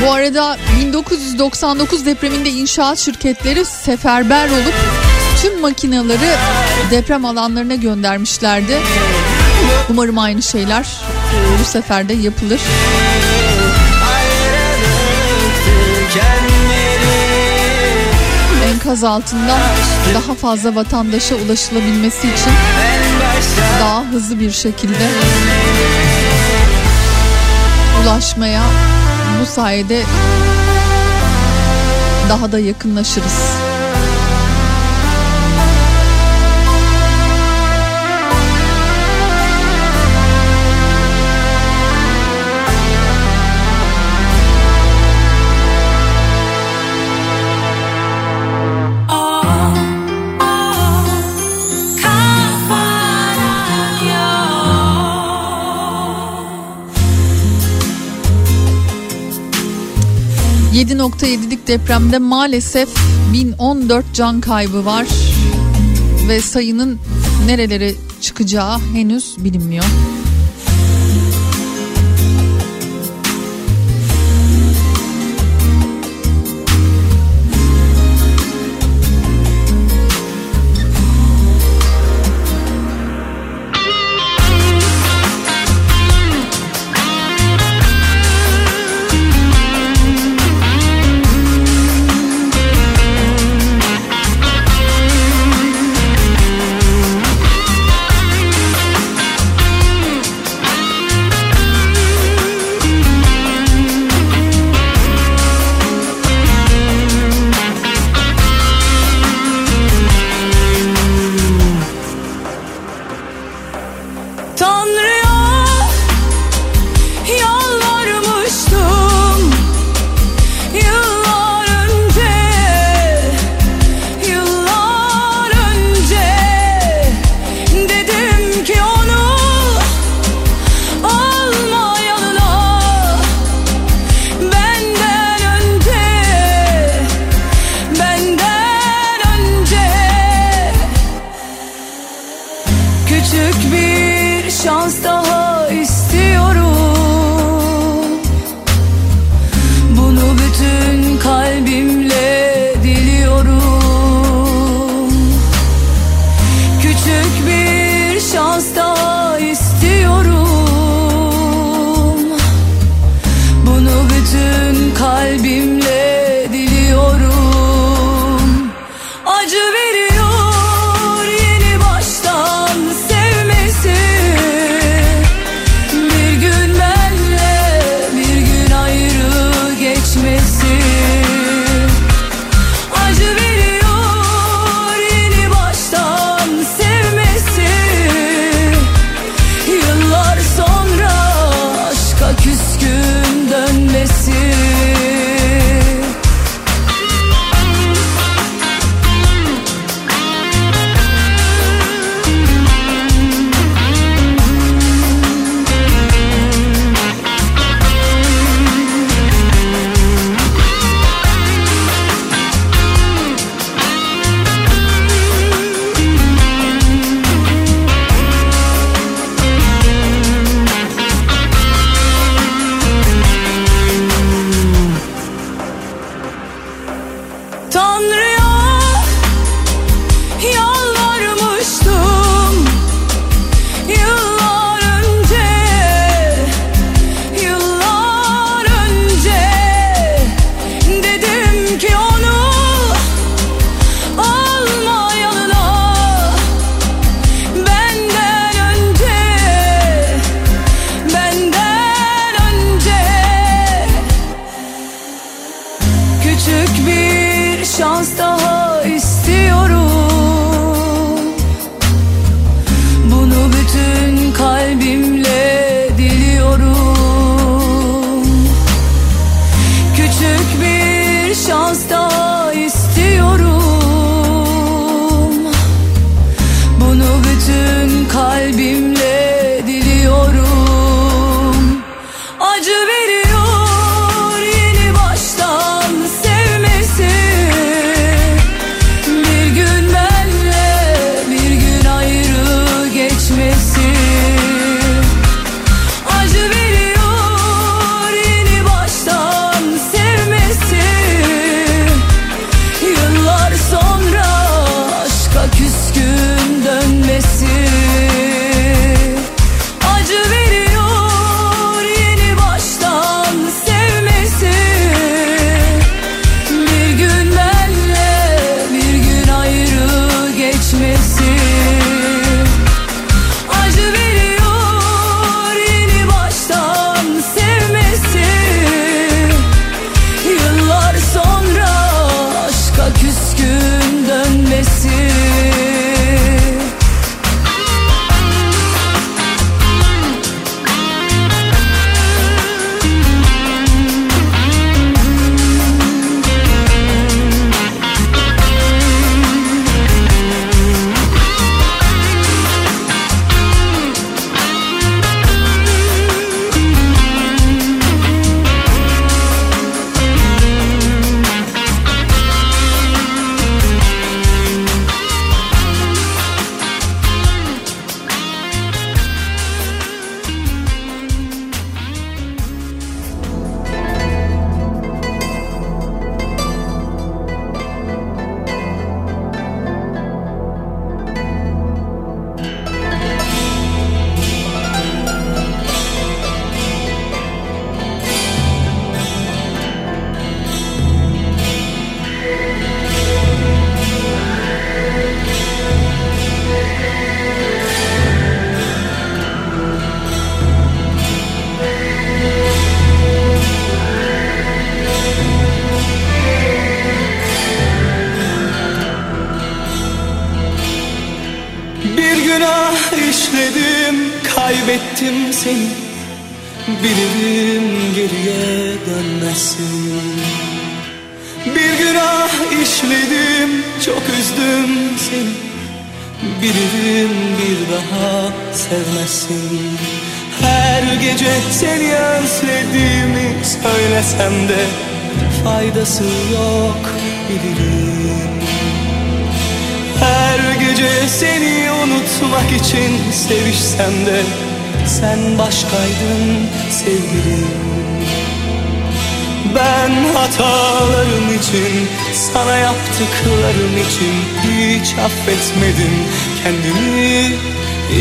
[0.05, 4.73] Bu arada 1999 depreminde inşaat şirketleri seferber olup
[5.41, 6.35] tüm makinaları
[6.91, 8.79] deprem alanlarına göndermişlerdi.
[9.89, 10.87] Umarım aynı şeyler
[11.59, 12.59] bu sefer de yapılır.
[18.73, 19.59] Enkaz altından
[20.13, 22.53] daha fazla vatandaşa ulaşılabilmesi için
[23.79, 25.09] daha hızlı bir şekilde
[28.03, 28.63] ulaşmaya
[29.41, 30.03] bu sayede
[32.29, 33.62] daha da yakınlaşırız.
[60.83, 62.89] ...7.7'lik depremde maalesef
[63.33, 65.07] 1014 can kaybı var.
[66.27, 66.99] Ve sayının
[67.45, 69.85] nerelere çıkacağı henüz bilinmiyor.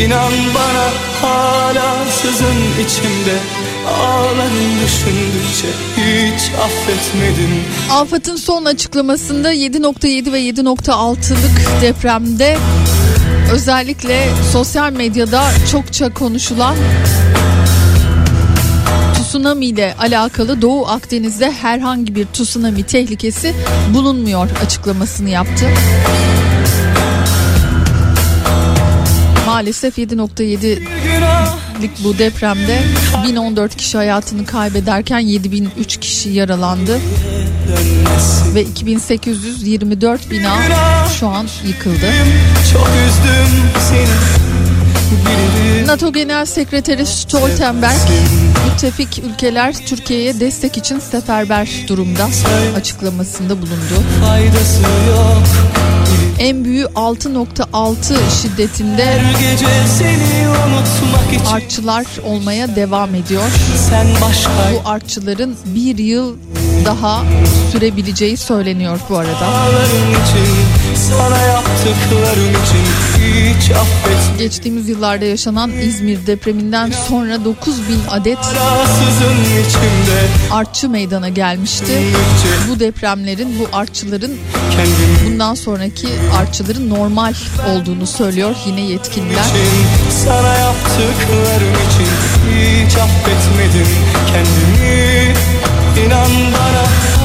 [0.01, 0.89] İnan bana
[1.21, 3.37] hala sızın içimde
[3.87, 5.67] Ağlarım düşündükçe
[5.97, 12.57] hiç affetmedim AFAD'ın son açıklamasında 7.7 ve 7.6'lık depremde
[13.51, 16.75] özellikle sosyal medyada çokça konuşulan
[19.13, 23.53] tsunami ile alakalı Doğu Akdeniz'de herhangi bir tsunami tehlikesi
[23.93, 25.65] bulunmuyor açıklamasını yaptı.
[29.53, 32.79] Maalesef 7.7'lik bu depremde
[33.27, 36.99] 1014 kişi hayatını kaybederken 7003 kişi yaralandı
[38.55, 40.55] ve 2824 bina
[41.19, 42.11] şu an yıkıldı.
[42.73, 44.43] Çok üzdüm seni
[45.87, 48.09] NATO Genel Sekreteri Stoltenberg
[48.65, 52.27] müttefik ülkeler Türkiye'ye destek için seferber durumda
[52.77, 54.03] açıklamasında bulundu.
[54.21, 55.72] faydası yok
[56.39, 59.21] En büyüğü 6.6 şiddetinde
[61.51, 63.51] artçılar olmaya devam ediyor.
[63.89, 66.35] Sen başkaydın Bu artçıların bir yıl
[66.85, 67.23] daha
[67.71, 69.45] sürebileceği söyleniyor bu arada.
[69.45, 72.85] Ağlarım için Sana yaptıklarım için
[73.17, 78.37] Hiç affetmedim Geçtiğimiz yıllarda yaşanan İzmir depreminden sonra 9000 adet
[80.51, 82.03] artçı meydana gelmişti.
[82.69, 84.37] Bu depremlerin, bu artçıların
[85.25, 86.07] bundan sonraki
[86.37, 87.33] artçıların normal
[87.69, 89.45] olduğunu söylüyor yine yetkililer.
[90.25, 92.11] Sana yaptıklarım için
[92.51, 93.87] Hiç affetmedim
[94.27, 95.33] kendimi.
[96.05, 97.22] İnan bana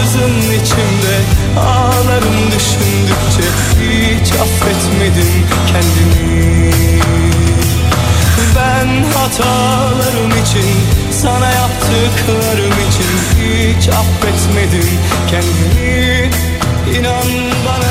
[0.00, 1.16] hala sızın içimde
[1.60, 3.48] Ağlarım düşündükçe
[3.80, 6.70] Hiç affetmedim kendimi.
[8.56, 10.76] Ben hatalarım için
[11.12, 14.90] Sana yaptıklarım için Hiç affetmedim
[15.30, 16.30] kendimi.
[16.98, 17.89] İnan bana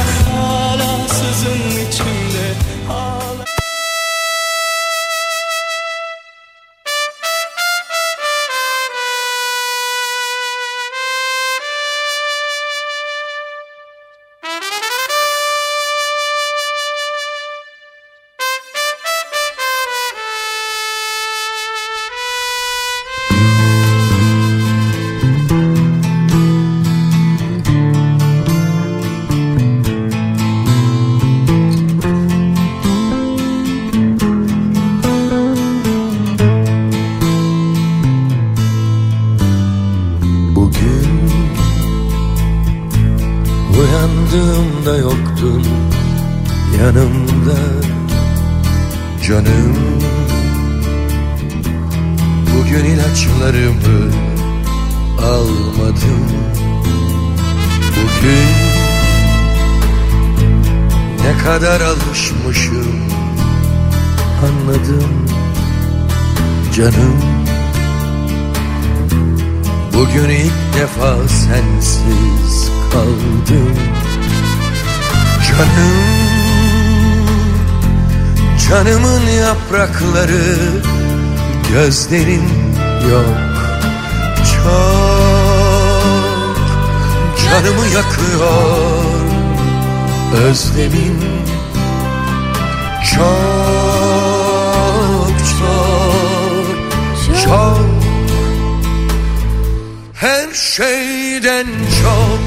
[100.80, 101.68] şeyden
[102.02, 102.40] çok.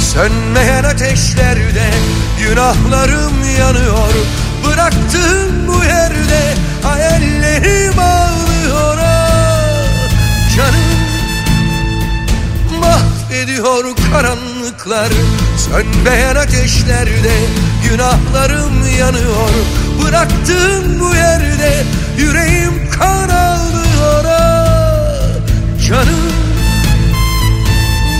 [0.00, 1.90] Sönmeyen ateşlerde
[2.38, 4.12] günahlarım yanıyor.
[4.66, 8.98] Bıraktığım bu yerde hayallerim ağlıyor.
[10.56, 11.04] Canım
[12.80, 15.12] mahvediyor karanlıklar
[15.56, 17.34] Sönmeyen ateşlerde
[17.90, 19.50] günahlarım yanıyor.
[20.02, 21.84] Bıraktığım bu yerde
[22.18, 23.24] yüreğim kan
[24.26, 26.34] ah, Canım.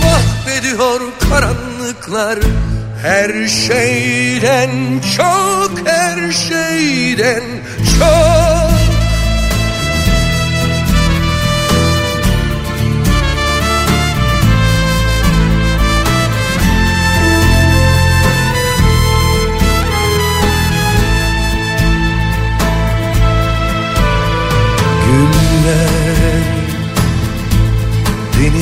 [0.03, 2.39] Mahvediyor karanlıklar
[3.01, 7.43] Her şeyden çok her şeyden
[7.99, 8.54] çok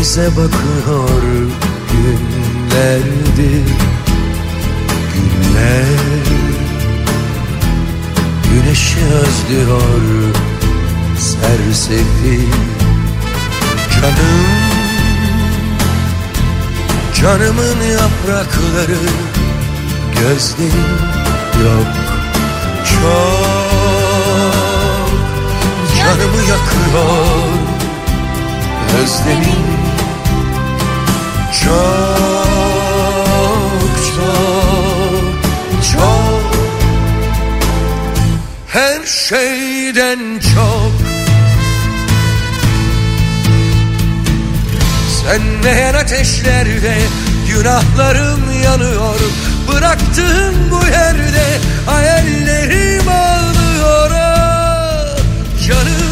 [0.03, 1.21] denize bakıyor
[1.91, 3.65] günlerdir
[5.13, 6.23] Güller
[8.51, 10.35] güneşi özlüyor
[11.17, 12.51] sersefil
[13.93, 14.63] Canım
[17.13, 19.03] canımın yaprakları
[20.19, 20.99] gözlerim
[21.63, 21.87] yok.
[22.85, 23.43] Çok
[25.97, 27.52] Canımı yakıyor
[29.01, 29.63] özlemin
[31.63, 32.13] Çok
[34.15, 35.33] çok
[35.93, 36.53] çok.
[38.67, 40.19] Her şeyden
[40.55, 40.93] çok.
[45.23, 46.97] Sönmeyen ateşlerde
[47.49, 49.19] günahlarım yanıyor.
[49.71, 54.11] Bıraktığın bu yerde hayallerim ağlıyor.
[54.11, 55.17] Ah,
[55.67, 56.02] Canım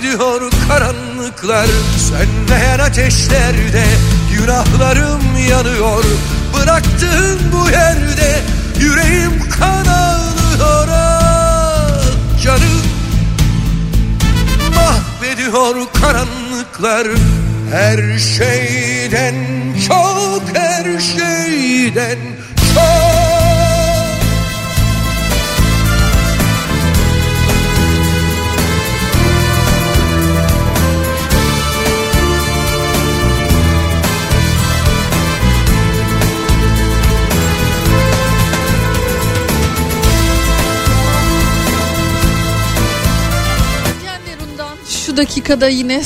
[0.00, 1.66] mahvediyor karanlıklar.
[2.08, 3.84] Sönmeyen ateşlerde
[4.38, 5.20] günahlarım
[5.50, 6.04] yanıyor.
[6.54, 8.42] Bıraktığın bu yerde
[8.80, 12.82] yüreğim kan ağlıyor Ah, Canım.
[14.74, 17.08] Mahvediyor karanlıklar.
[17.72, 19.34] Her şeyden
[19.88, 22.18] çok her şeyden
[45.20, 46.02] dakikada yine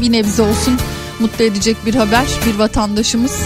[0.00, 0.78] bir nebze olsun
[1.20, 2.26] mutlu edecek bir haber.
[2.46, 3.40] Bir vatandaşımız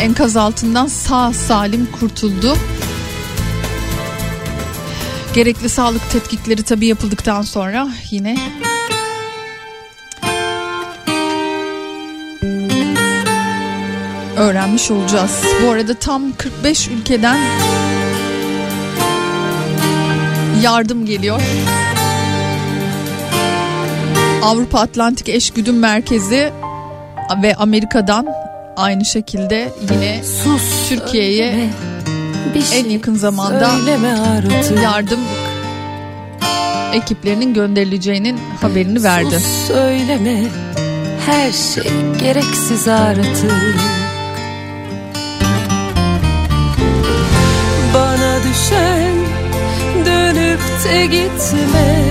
[0.00, 2.56] enkaz altından sağ salim kurtuldu.
[5.34, 8.36] Gerekli sağlık tetkikleri tabii yapıldıktan sonra yine
[14.36, 15.42] öğrenmiş olacağız.
[15.62, 17.38] Bu arada tam 45 ülkeden
[20.62, 21.40] yardım geliyor.
[24.46, 26.52] Avrupa Atlantik Eşgüdüm Merkezi
[27.42, 28.26] ve Amerika'dan
[28.76, 30.22] aynı şekilde yine
[30.88, 31.70] Türkiye'ye
[32.72, 33.70] en yakın zamanda
[34.82, 35.20] yardım
[36.92, 39.40] ekiplerinin gönderileceğinin haberini verdi.
[39.40, 40.42] Sus söyleme.
[41.26, 43.74] Her şey gereksiz artık.
[47.94, 49.14] Bana düşen
[50.06, 52.05] dönüp de gitmek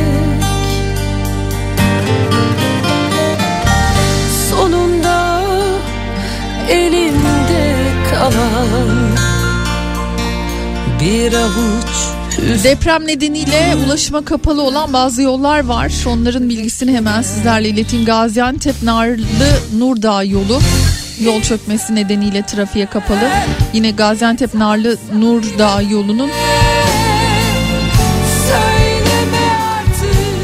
[11.02, 12.16] bir avuç
[12.64, 15.92] Deprem nedeniyle ulaşıma kapalı olan bazı yollar var.
[16.08, 18.06] Onların bilgisini hemen sizlerle ileteyim.
[18.06, 19.24] Gaziantep Narlı
[19.78, 20.60] Nurdağ yolu
[21.20, 23.30] yol çökmesi nedeniyle trafiğe kapalı.
[23.74, 26.30] Yine Gaziantep Narlı Nurdağ yolunun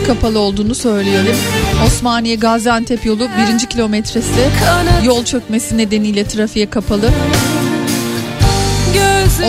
[0.07, 1.35] kapalı olduğunu söyleyelim.
[1.88, 4.49] Osmaniye Gaziantep yolu birinci kilometresi
[5.03, 7.10] yol çökmesi nedeniyle trafiğe kapalı.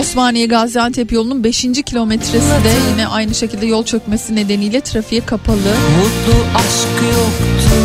[0.01, 1.63] Osmaniye Gaziantep yolunun 5.
[1.87, 5.57] kilometresi de yine aynı şekilde yol çökmesi nedeniyle trafiğe kapalı.
[5.59, 7.77] Mutlu aşk yoktu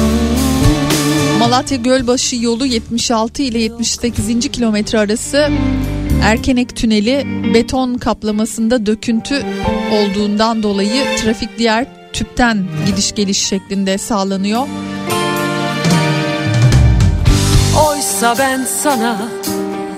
[1.39, 4.51] Malatya Gölbaşı yolu 76 ile 78.
[4.51, 5.49] kilometre arası
[6.23, 7.23] Erkenek Tüneli
[7.53, 9.43] beton kaplamasında döküntü
[9.91, 14.67] olduğundan dolayı trafik diğer tüpten gidiş geliş şeklinde sağlanıyor.
[17.89, 19.17] Oysa ben sana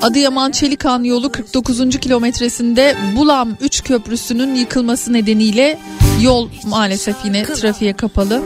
[0.02, 2.00] Adıyaman Çelikan yolu 49.
[2.00, 5.80] kilometresinde Bulam 3 köprüsünün yıkılması nedeniyle
[6.22, 8.44] yol maalesef yine trafiğe kapalı.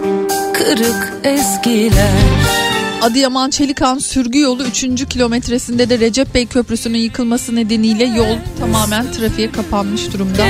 [0.54, 2.12] kırık ezgiler
[3.02, 5.06] Adıyaman Çelikan sürgü yolu 3.
[5.10, 10.46] kilometresinde de Recep Bey Köprüsü'nün yıkılması nedeniyle yol tamamen trafiğe kapanmış durumda.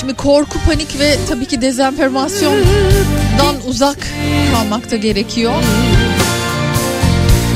[0.00, 3.98] Şimdi korku, panik ve tabii ki dezenformasyondan uzak
[4.52, 5.54] kalmak da gerekiyor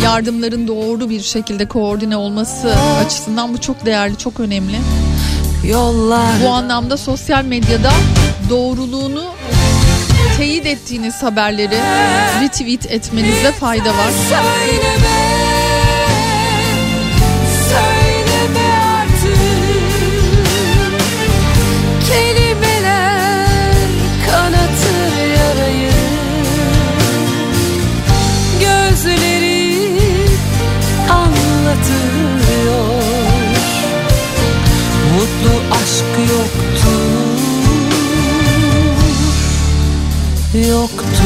[0.03, 2.75] yardımların doğru bir şekilde koordine olması
[3.05, 4.77] açısından bu çok değerli, çok önemli.
[5.69, 6.43] Yollar.
[6.45, 7.93] Bu anlamda sosyal medyada
[8.51, 9.25] doğruluğunu
[10.37, 11.79] teyit ettiğiniz haberleri
[12.43, 14.11] retweet etmenizde fayda var.
[14.29, 15.40] Söyle.
[35.31, 36.93] mutlu aşk yoktu
[40.69, 41.20] Yoktu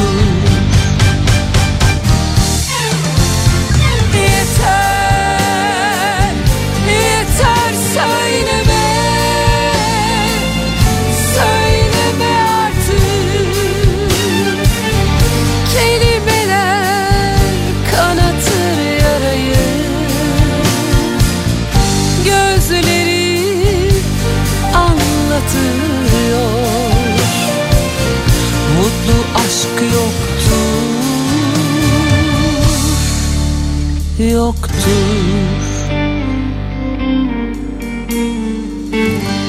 [34.44, 34.74] yoktur.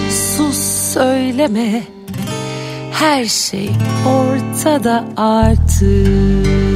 [0.09, 0.57] Sus
[0.93, 1.83] söyleme
[2.91, 3.69] her şey
[4.07, 6.74] ortada artık.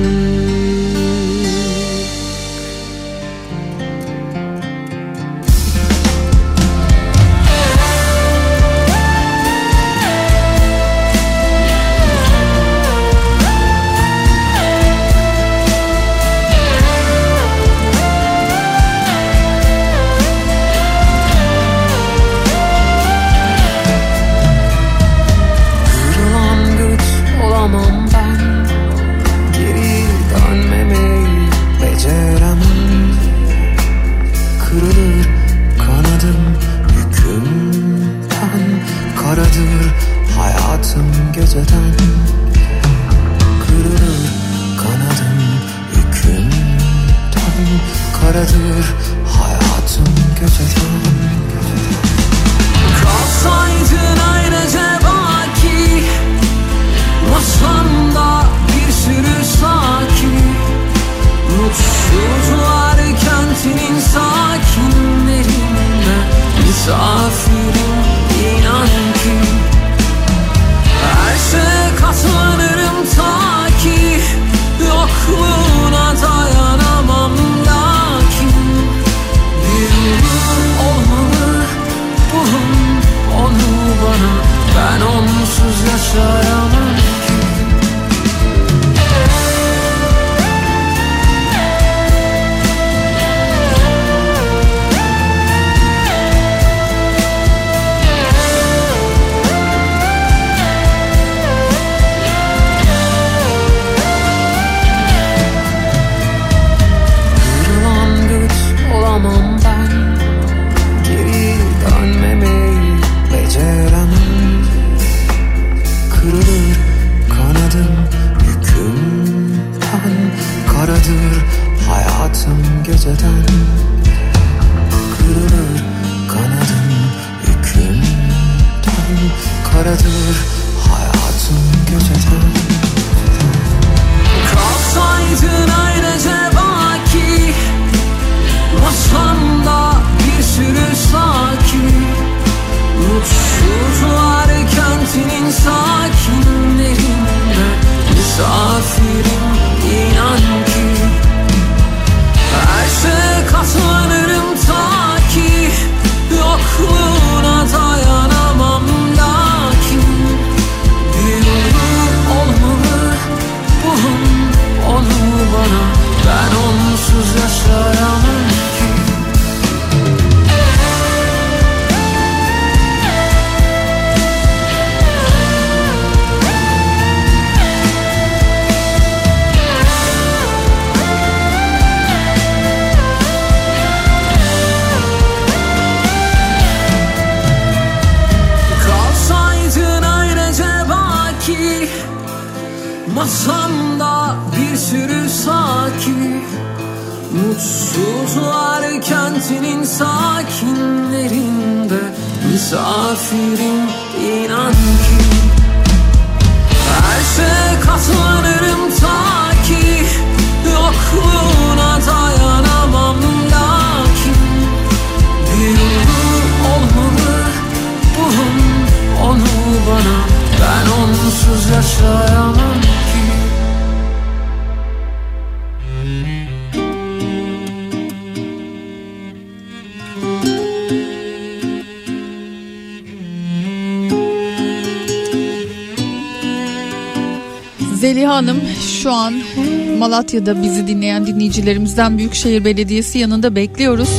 [240.10, 244.10] Malatya'da bizi dinleyen dinleyicilerimizden Büyükşehir Belediyesi yanında bekliyoruz.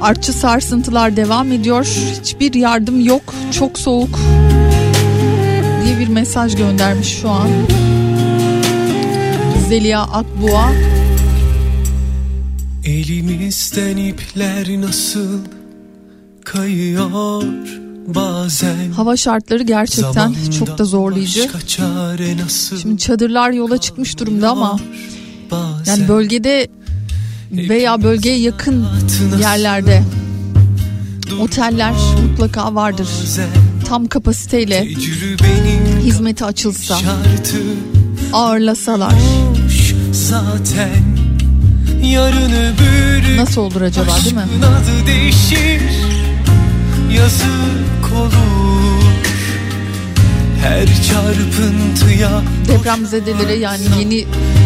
[0.00, 1.84] Artçı sarsıntılar devam ediyor.
[2.20, 3.34] Hiçbir yardım yok.
[3.52, 4.18] Çok soğuk.
[5.84, 7.48] diye bir mesaj göndermiş şu an.
[9.68, 10.72] Zeliha Akbuğa.
[12.84, 15.38] Elimizden ipler nasıl
[16.44, 17.42] kayıyor
[18.06, 21.50] bazen Hava şartları gerçekten çok da zorlayıcı.
[22.82, 24.78] Şimdi çadırlar yola çıkmış durumda ama
[25.52, 26.68] bazen yani bölgede
[27.52, 28.86] veya bölgeye yakın
[29.40, 30.02] yerlerde
[31.40, 33.08] oteller mutlaka vardır.
[33.88, 34.84] Tam kapasiteyle
[36.02, 36.98] hizmeti açılsa,
[38.32, 39.14] ağırlasalar.
[40.12, 41.22] zaten.
[42.02, 44.42] Yarın öbür nasıl olur acaba değil mi?
[44.66, 45.82] adı değişir.
[47.16, 48.61] Yazık olur
[50.62, 54.24] her çarpıntıya Depremzedelere yani yeni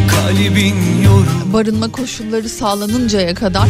[0.09, 3.68] kalbin yorum barınma koşulları sağlanıncaya kadar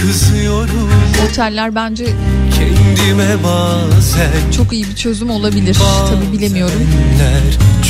[0.00, 0.90] kızıyorum
[1.30, 2.06] oteller bence
[2.54, 5.76] kendime bazen çok iyi bir çözüm olabilir.
[6.10, 6.88] Tabi bilemiyorum.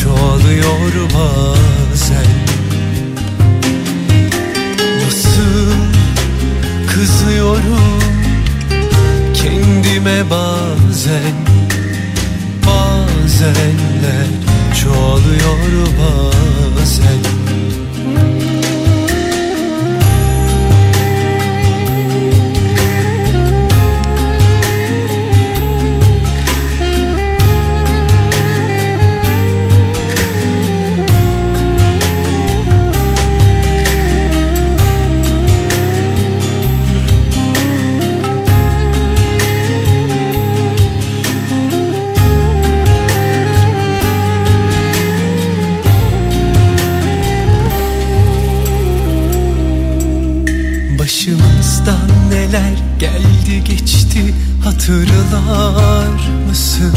[0.02, 2.26] Çoğalıyor bazen
[5.06, 5.72] Nasıl
[6.94, 8.01] kızıyorum
[9.35, 11.53] kendime bazen
[13.25, 14.27] Bazenler
[14.83, 15.59] çoğalıyor
[15.99, 17.24] bazen
[54.85, 56.94] hatırlar mısın?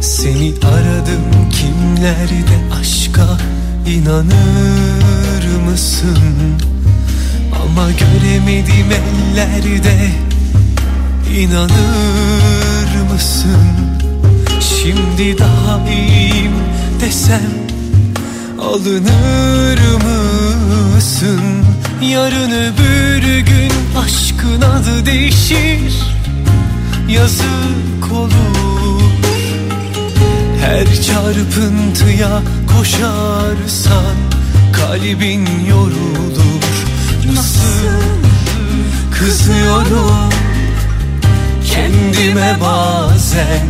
[0.00, 3.38] Seni aradım kimlerde aşka
[3.86, 6.18] inanır mısın?
[7.62, 10.10] Ama göremedim ellerde
[11.38, 13.66] inanır mısın?
[14.60, 16.54] Şimdi daha iyiyim
[17.00, 17.52] desem
[18.60, 19.78] alınır
[20.94, 21.40] mısın?
[22.02, 23.72] Yarın öbür gün
[24.04, 26.07] aşkın adı değişir
[27.08, 29.02] Yazık olur.
[30.60, 32.42] Her çarpıntıya
[32.76, 34.16] koşarsan
[34.72, 36.74] Kalbin yorulur.
[37.34, 37.88] Nasıl
[39.18, 40.28] kızıyorum
[41.74, 43.66] Kendime bazen?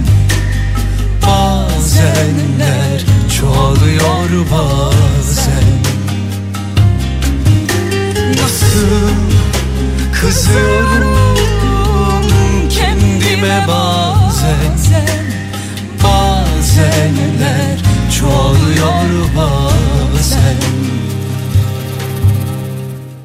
[1.26, 3.04] Bazenler
[3.40, 5.68] çoğalıyor bazen.
[8.42, 9.10] Nasıl
[10.20, 11.37] kızıyorum
[13.48, 14.78] kendime bazen
[16.04, 17.78] Bazenler
[18.18, 20.56] çoğalıyor bazen.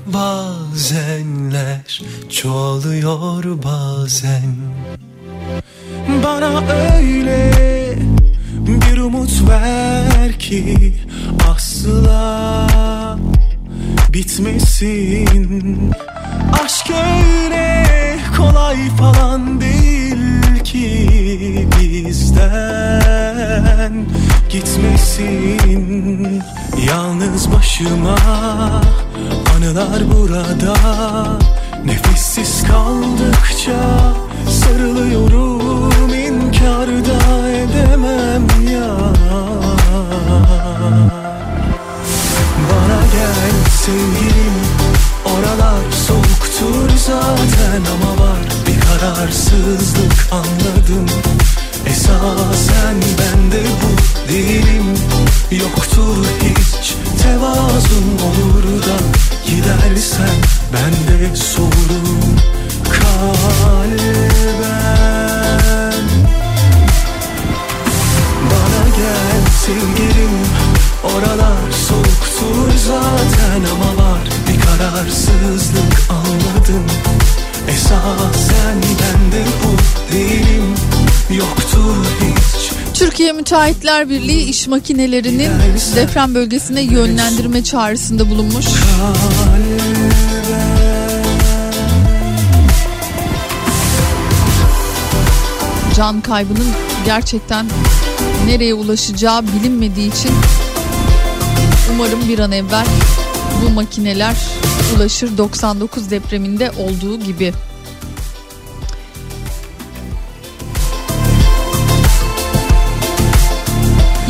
[0.05, 4.55] Bazenler çoğalıyor bazen.
[6.23, 6.63] Bana
[6.97, 7.51] öyle
[8.57, 10.93] bir umut ver ki
[11.49, 12.67] asla
[14.13, 15.92] bitmesin
[21.79, 22.73] bizden
[24.49, 26.43] gitmesin.
[26.87, 28.17] Yalnız başıma
[29.55, 30.75] anılar burada.
[31.85, 34.13] Nefessiz kaldıkça
[34.49, 36.13] sarılıyorum.
[36.13, 38.95] İnkarda edemem ya.
[42.69, 44.57] Bana gel sevgilim.
[45.25, 48.52] Oralar soğuktur zaten ama var
[49.03, 51.05] kararsızlık anladım.
[51.85, 53.91] Esasen bende bu
[54.29, 54.93] değilim
[55.51, 58.97] Yoktur hiç tevazun olur da
[59.45, 60.37] Gidersen
[60.73, 62.39] ben de soğurum
[63.01, 63.23] kalben
[68.51, 70.35] Bana gel sevgilim
[71.03, 74.23] Oralar soğuktur zaten ama var.
[74.47, 76.85] Bir kararsızlık anladım
[82.93, 85.51] Türkiye Müteahhitler Birliği iş makinelerinin
[85.95, 88.65] deprem bölgesine yönlendirme çağrısında bulunmuş.
[95.95, 96.67] Can kaybının
[97.05, 97.65] gerçekten
[98.45, 100.31] nereye ulaşacağı bilinmediği için
[101.91, 102.85] Umarım bir an evvel
[103.61, 104.35] bu makineler
[104.95, 107.53] ulaşır 99 depreminde olduğu gibi.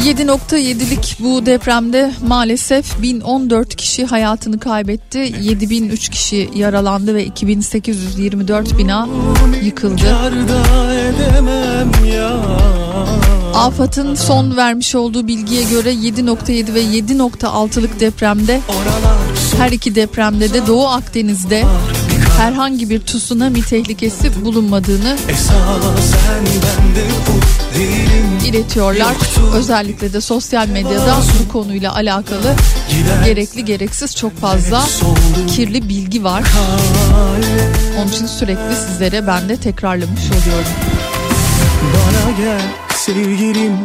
[0.04, 5.34] ...7.7'lik bu depremde maalesef 1014 kişi hayatını kaybetti.
[5.42, 9.08] 7003 kişi yaralandı ve 2824 bina
[9.64, 10.06] yıkıldı.
[10.06, 12.40] Yarda edemem ya
[13.54, 18.62] AFAD'ın son vermiş olduğu bilgiye göre 7.7 ve 7.6'lık depremde
[19.58, 21.64] her iki depremde de Doğu Akdeniz'de
[22.38, 25.18] herhangi bir tsunami tehlikesi bulunmadığını
[28.46, 29.16] iletiyorlar.
[29.56, 32.56] Özellikle de sosyal medyada bu konuyla alakalı
[33.26, 34.84] gerekli gereksiz çok fazla
[35.56, 36.44] kirli bilgi var.
[38.00, 40.72] Onun için sürekli sizlere ben de tekrarlamış oluyorum.
[41.94, 42.62] Bana gel
[43.06, 43.78] sevgilim.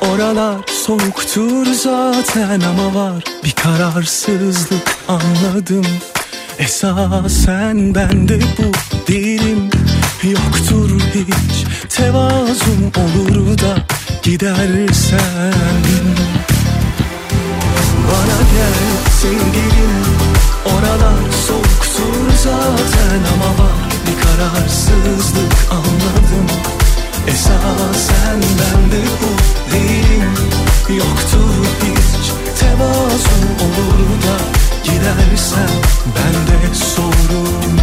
[0.00, 0.56] Oralar
[0.86, 5.86] soğuktur zaten ama var bir kararsızlık anladım.
[6.58, 8.72] Esasen bende bu
[9.12, 9.70] değilim.
[10.22, 13.76] Yoktur hiç tevazum olur da
[14.22, 15.54] gidersen.
[18.08, 18.74] Bana gel
[19.20, 20.04] sevgilim.
[20.66, 26.83] Oralar soğuktur zaten ama var bir kararsızlık anladım
[27.28, 29.30] Esasen bende bu
[29.72, 30.34] değilim
[30.88, 34.36] Yoktur hiç tevazum olur da
[34.84, 35.70] Gidersen
[36.06, 37.76] ben de sorum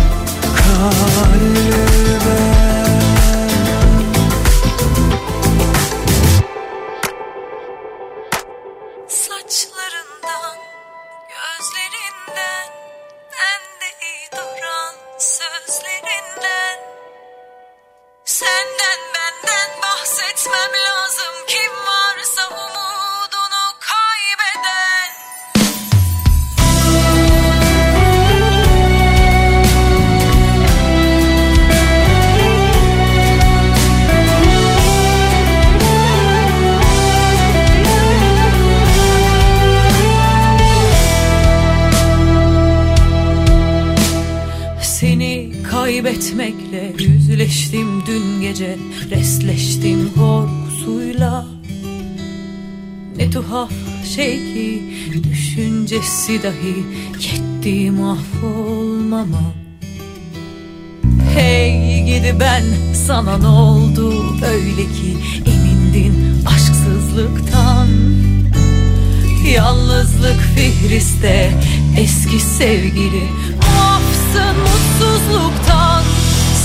[0.55, 2.70] kalbe
[46.01, 48.77] kaybetmekle yüzleştim dün gece
[49.09, 51.45] Restleştim korkusuyla.
[53.17, 53.71] Ne tuhaf
[54.15, 54.81] şey ki
[55.23, 56.83] Düşüncesi dahi
[57.19, 59.53] Yetti mahvolmama
[61.35, 62.63] Hey gidi ben
[63.07, 64.13] sana ne oldu?
[64.45, 67.87] Öyle ki Emindin aşksızlıktan.
[69.55, 71.51] Yalnızlık fihriste
[71.97, 73.23] eski sevgili
[73.73, 76.03] Muafsın mutsuzluktan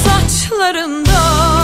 [0.04, 1.55] Saçlarından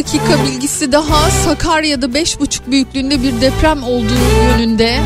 [0.00, 5.00] dakika bilgisi daha Sakarya'da 5,5 büyüklüğünde bir deprem olduğu yönünde.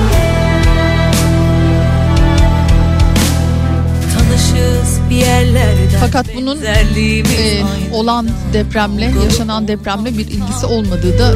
[6.01, 7.63] Fakat bunun e,
[7.93, 11.35] olan depremle, yaşanan depremle bir ilgisi olmadığı da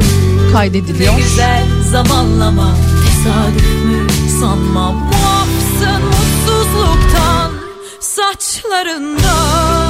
[0.53, 1.13] kaydediliyor.
[1.13, 2.75] Ne güzel zamanlama
[3.05, 4.07] Tesadüf mü
[4.39, 7.51] sanmam Muafsın mutsuzluktan
[7.99, 9.88] Saçlarından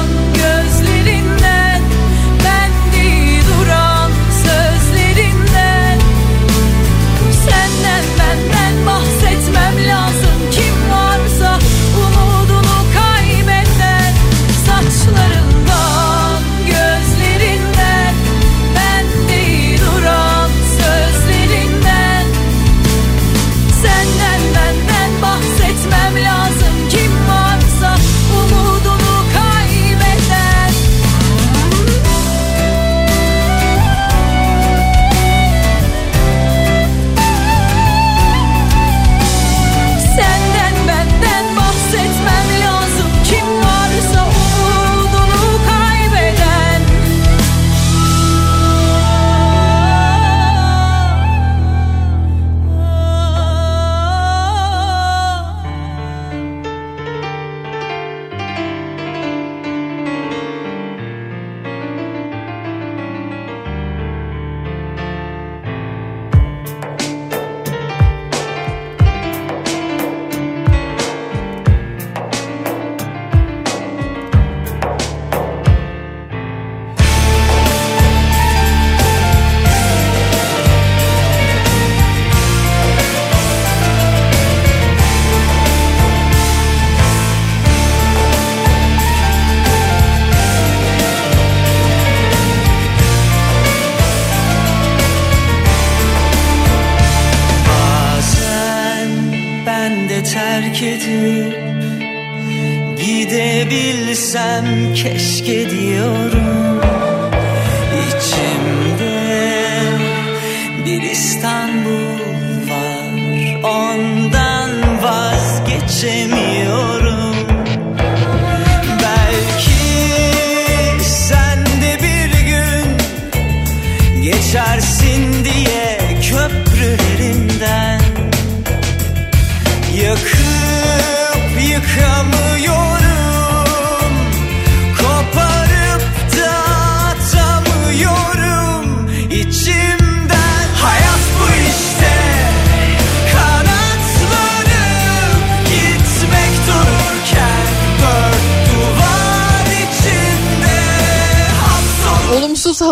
[113.64, 114.09] on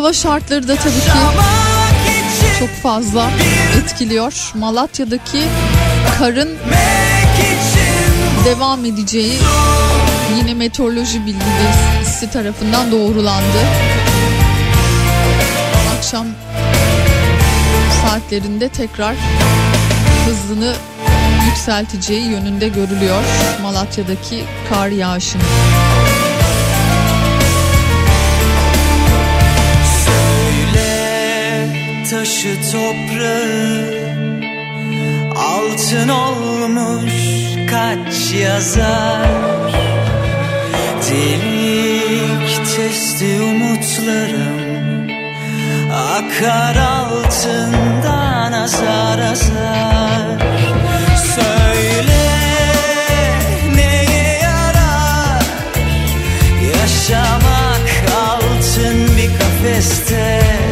[0.09, 1.11] hava şartları da tabii ki
[2.59, 3.31] çok fazla
[3.79, 4.53] etkiliyor.
[4.55, 5.43] Malatya'daki
[6.19, 6.49] karın
[8.45, 9.39] devam edeceği
[10.37, 13.59] yine meteoroloji bilgisi tarafından doğrulandı.
[15.99, 16.27] Akşam
[18.03, 19.17] saatlerinde tekrar
[20.27, 20.75] hızını
[21.47, 23.23] yükselteceği yönünde görülüyor
[23.63, 25.45] Malatya'daki kar yağışının.
[32.11, 34.09] taşı toprağı.
[35.37, 37.13] Altın olmuş
[37.71, 39.73] kaç yazar?
[41.11, 45.09] Delik testi umutlarım
[45.93, 50.39] Akar altından azar azar.
[51.35, 52.29] Söyle
[53.75, 55.43] neye yarar?
[56.75, 60.68] Yaşamak altın bir kafeste.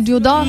[0.00, 0.46] Radyo'da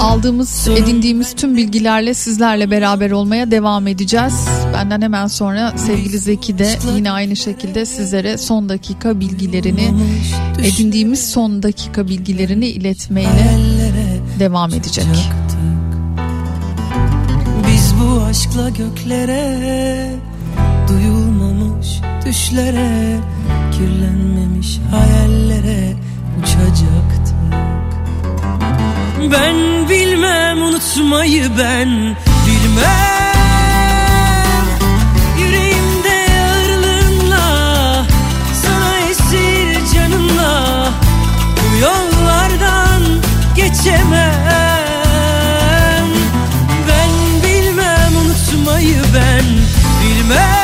[0.00, 4.48] aldığımız, edindiğimiz tüm bilgilerle sizlerle beraber olmaya devam edeceğiz.
[4.74, 9.94] Benden hemen sonra sevgili Zeki de yine aynı şekilde sizlere son dakika bilgilerini,
[10.62, 13.58] edindiğimiz son dakika bilgilerini iletmeyle
[14.38, 15.06] devam edecek.
[17.68, 20.10] Biz bu aşkla göklere
[20.88, 23.18] duyulmamış düşlere
[23.72, 25.92] kirlenmemiş hayallere
[26.42, 27.13] uçacak
[29.32, 32.84] ben bilmem unutmayı ben Bilmem.
[35.38, 38.06] Yüreğimde ağırlığınla
[38.62, 40.88] Sana esir canınla
[41.56, 43.02] Bu yollardan
[43.56, 44.34] geçemem.
[46.88, 47.10] Ben
[47.42, 49.44] bilmem unutmayı ben
[50.02, 50.63] Bilmem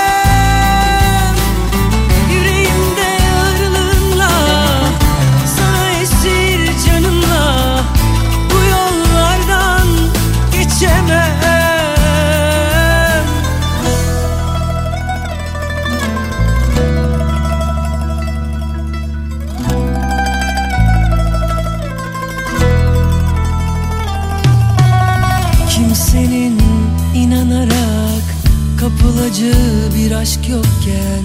[29.30, 31.22] kapılacağı bir aşk yokken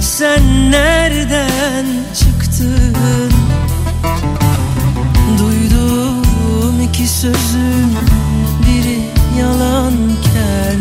[0.00, 3.32] Sen nereden çıktın?
[5.38, 7.96] Duyduğum iki sözün
[8.62, 9.00] biri
[9.40, 10.80] yalanken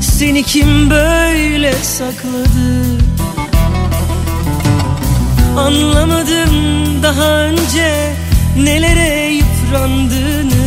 [0.00, 2.98] Seni kim böyle sakladı?
[5.58, 6.52] Anlamadım
[7.02, 8.14] daha önce
[8.58, 10.66] nelere yıprandığını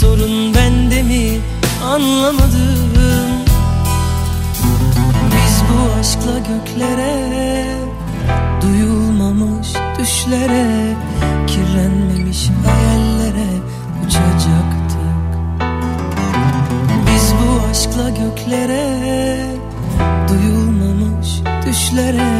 [0.00, 1.40] Sorun bende mi
[1.84, 2.87] anlamadım
[6.28, 7.76] aşkla göklere
[8.62, 9.68] Duyulmamış
[9.98, 10.96] düşlere
[11.46, 13.48] Kirlenmemiş hayallere
[14.06, 14.98] uçacaktık
[17.06, 19.46] Biz bu aşkla göklere
[20.28, 22.37] Duyulmamış düşlere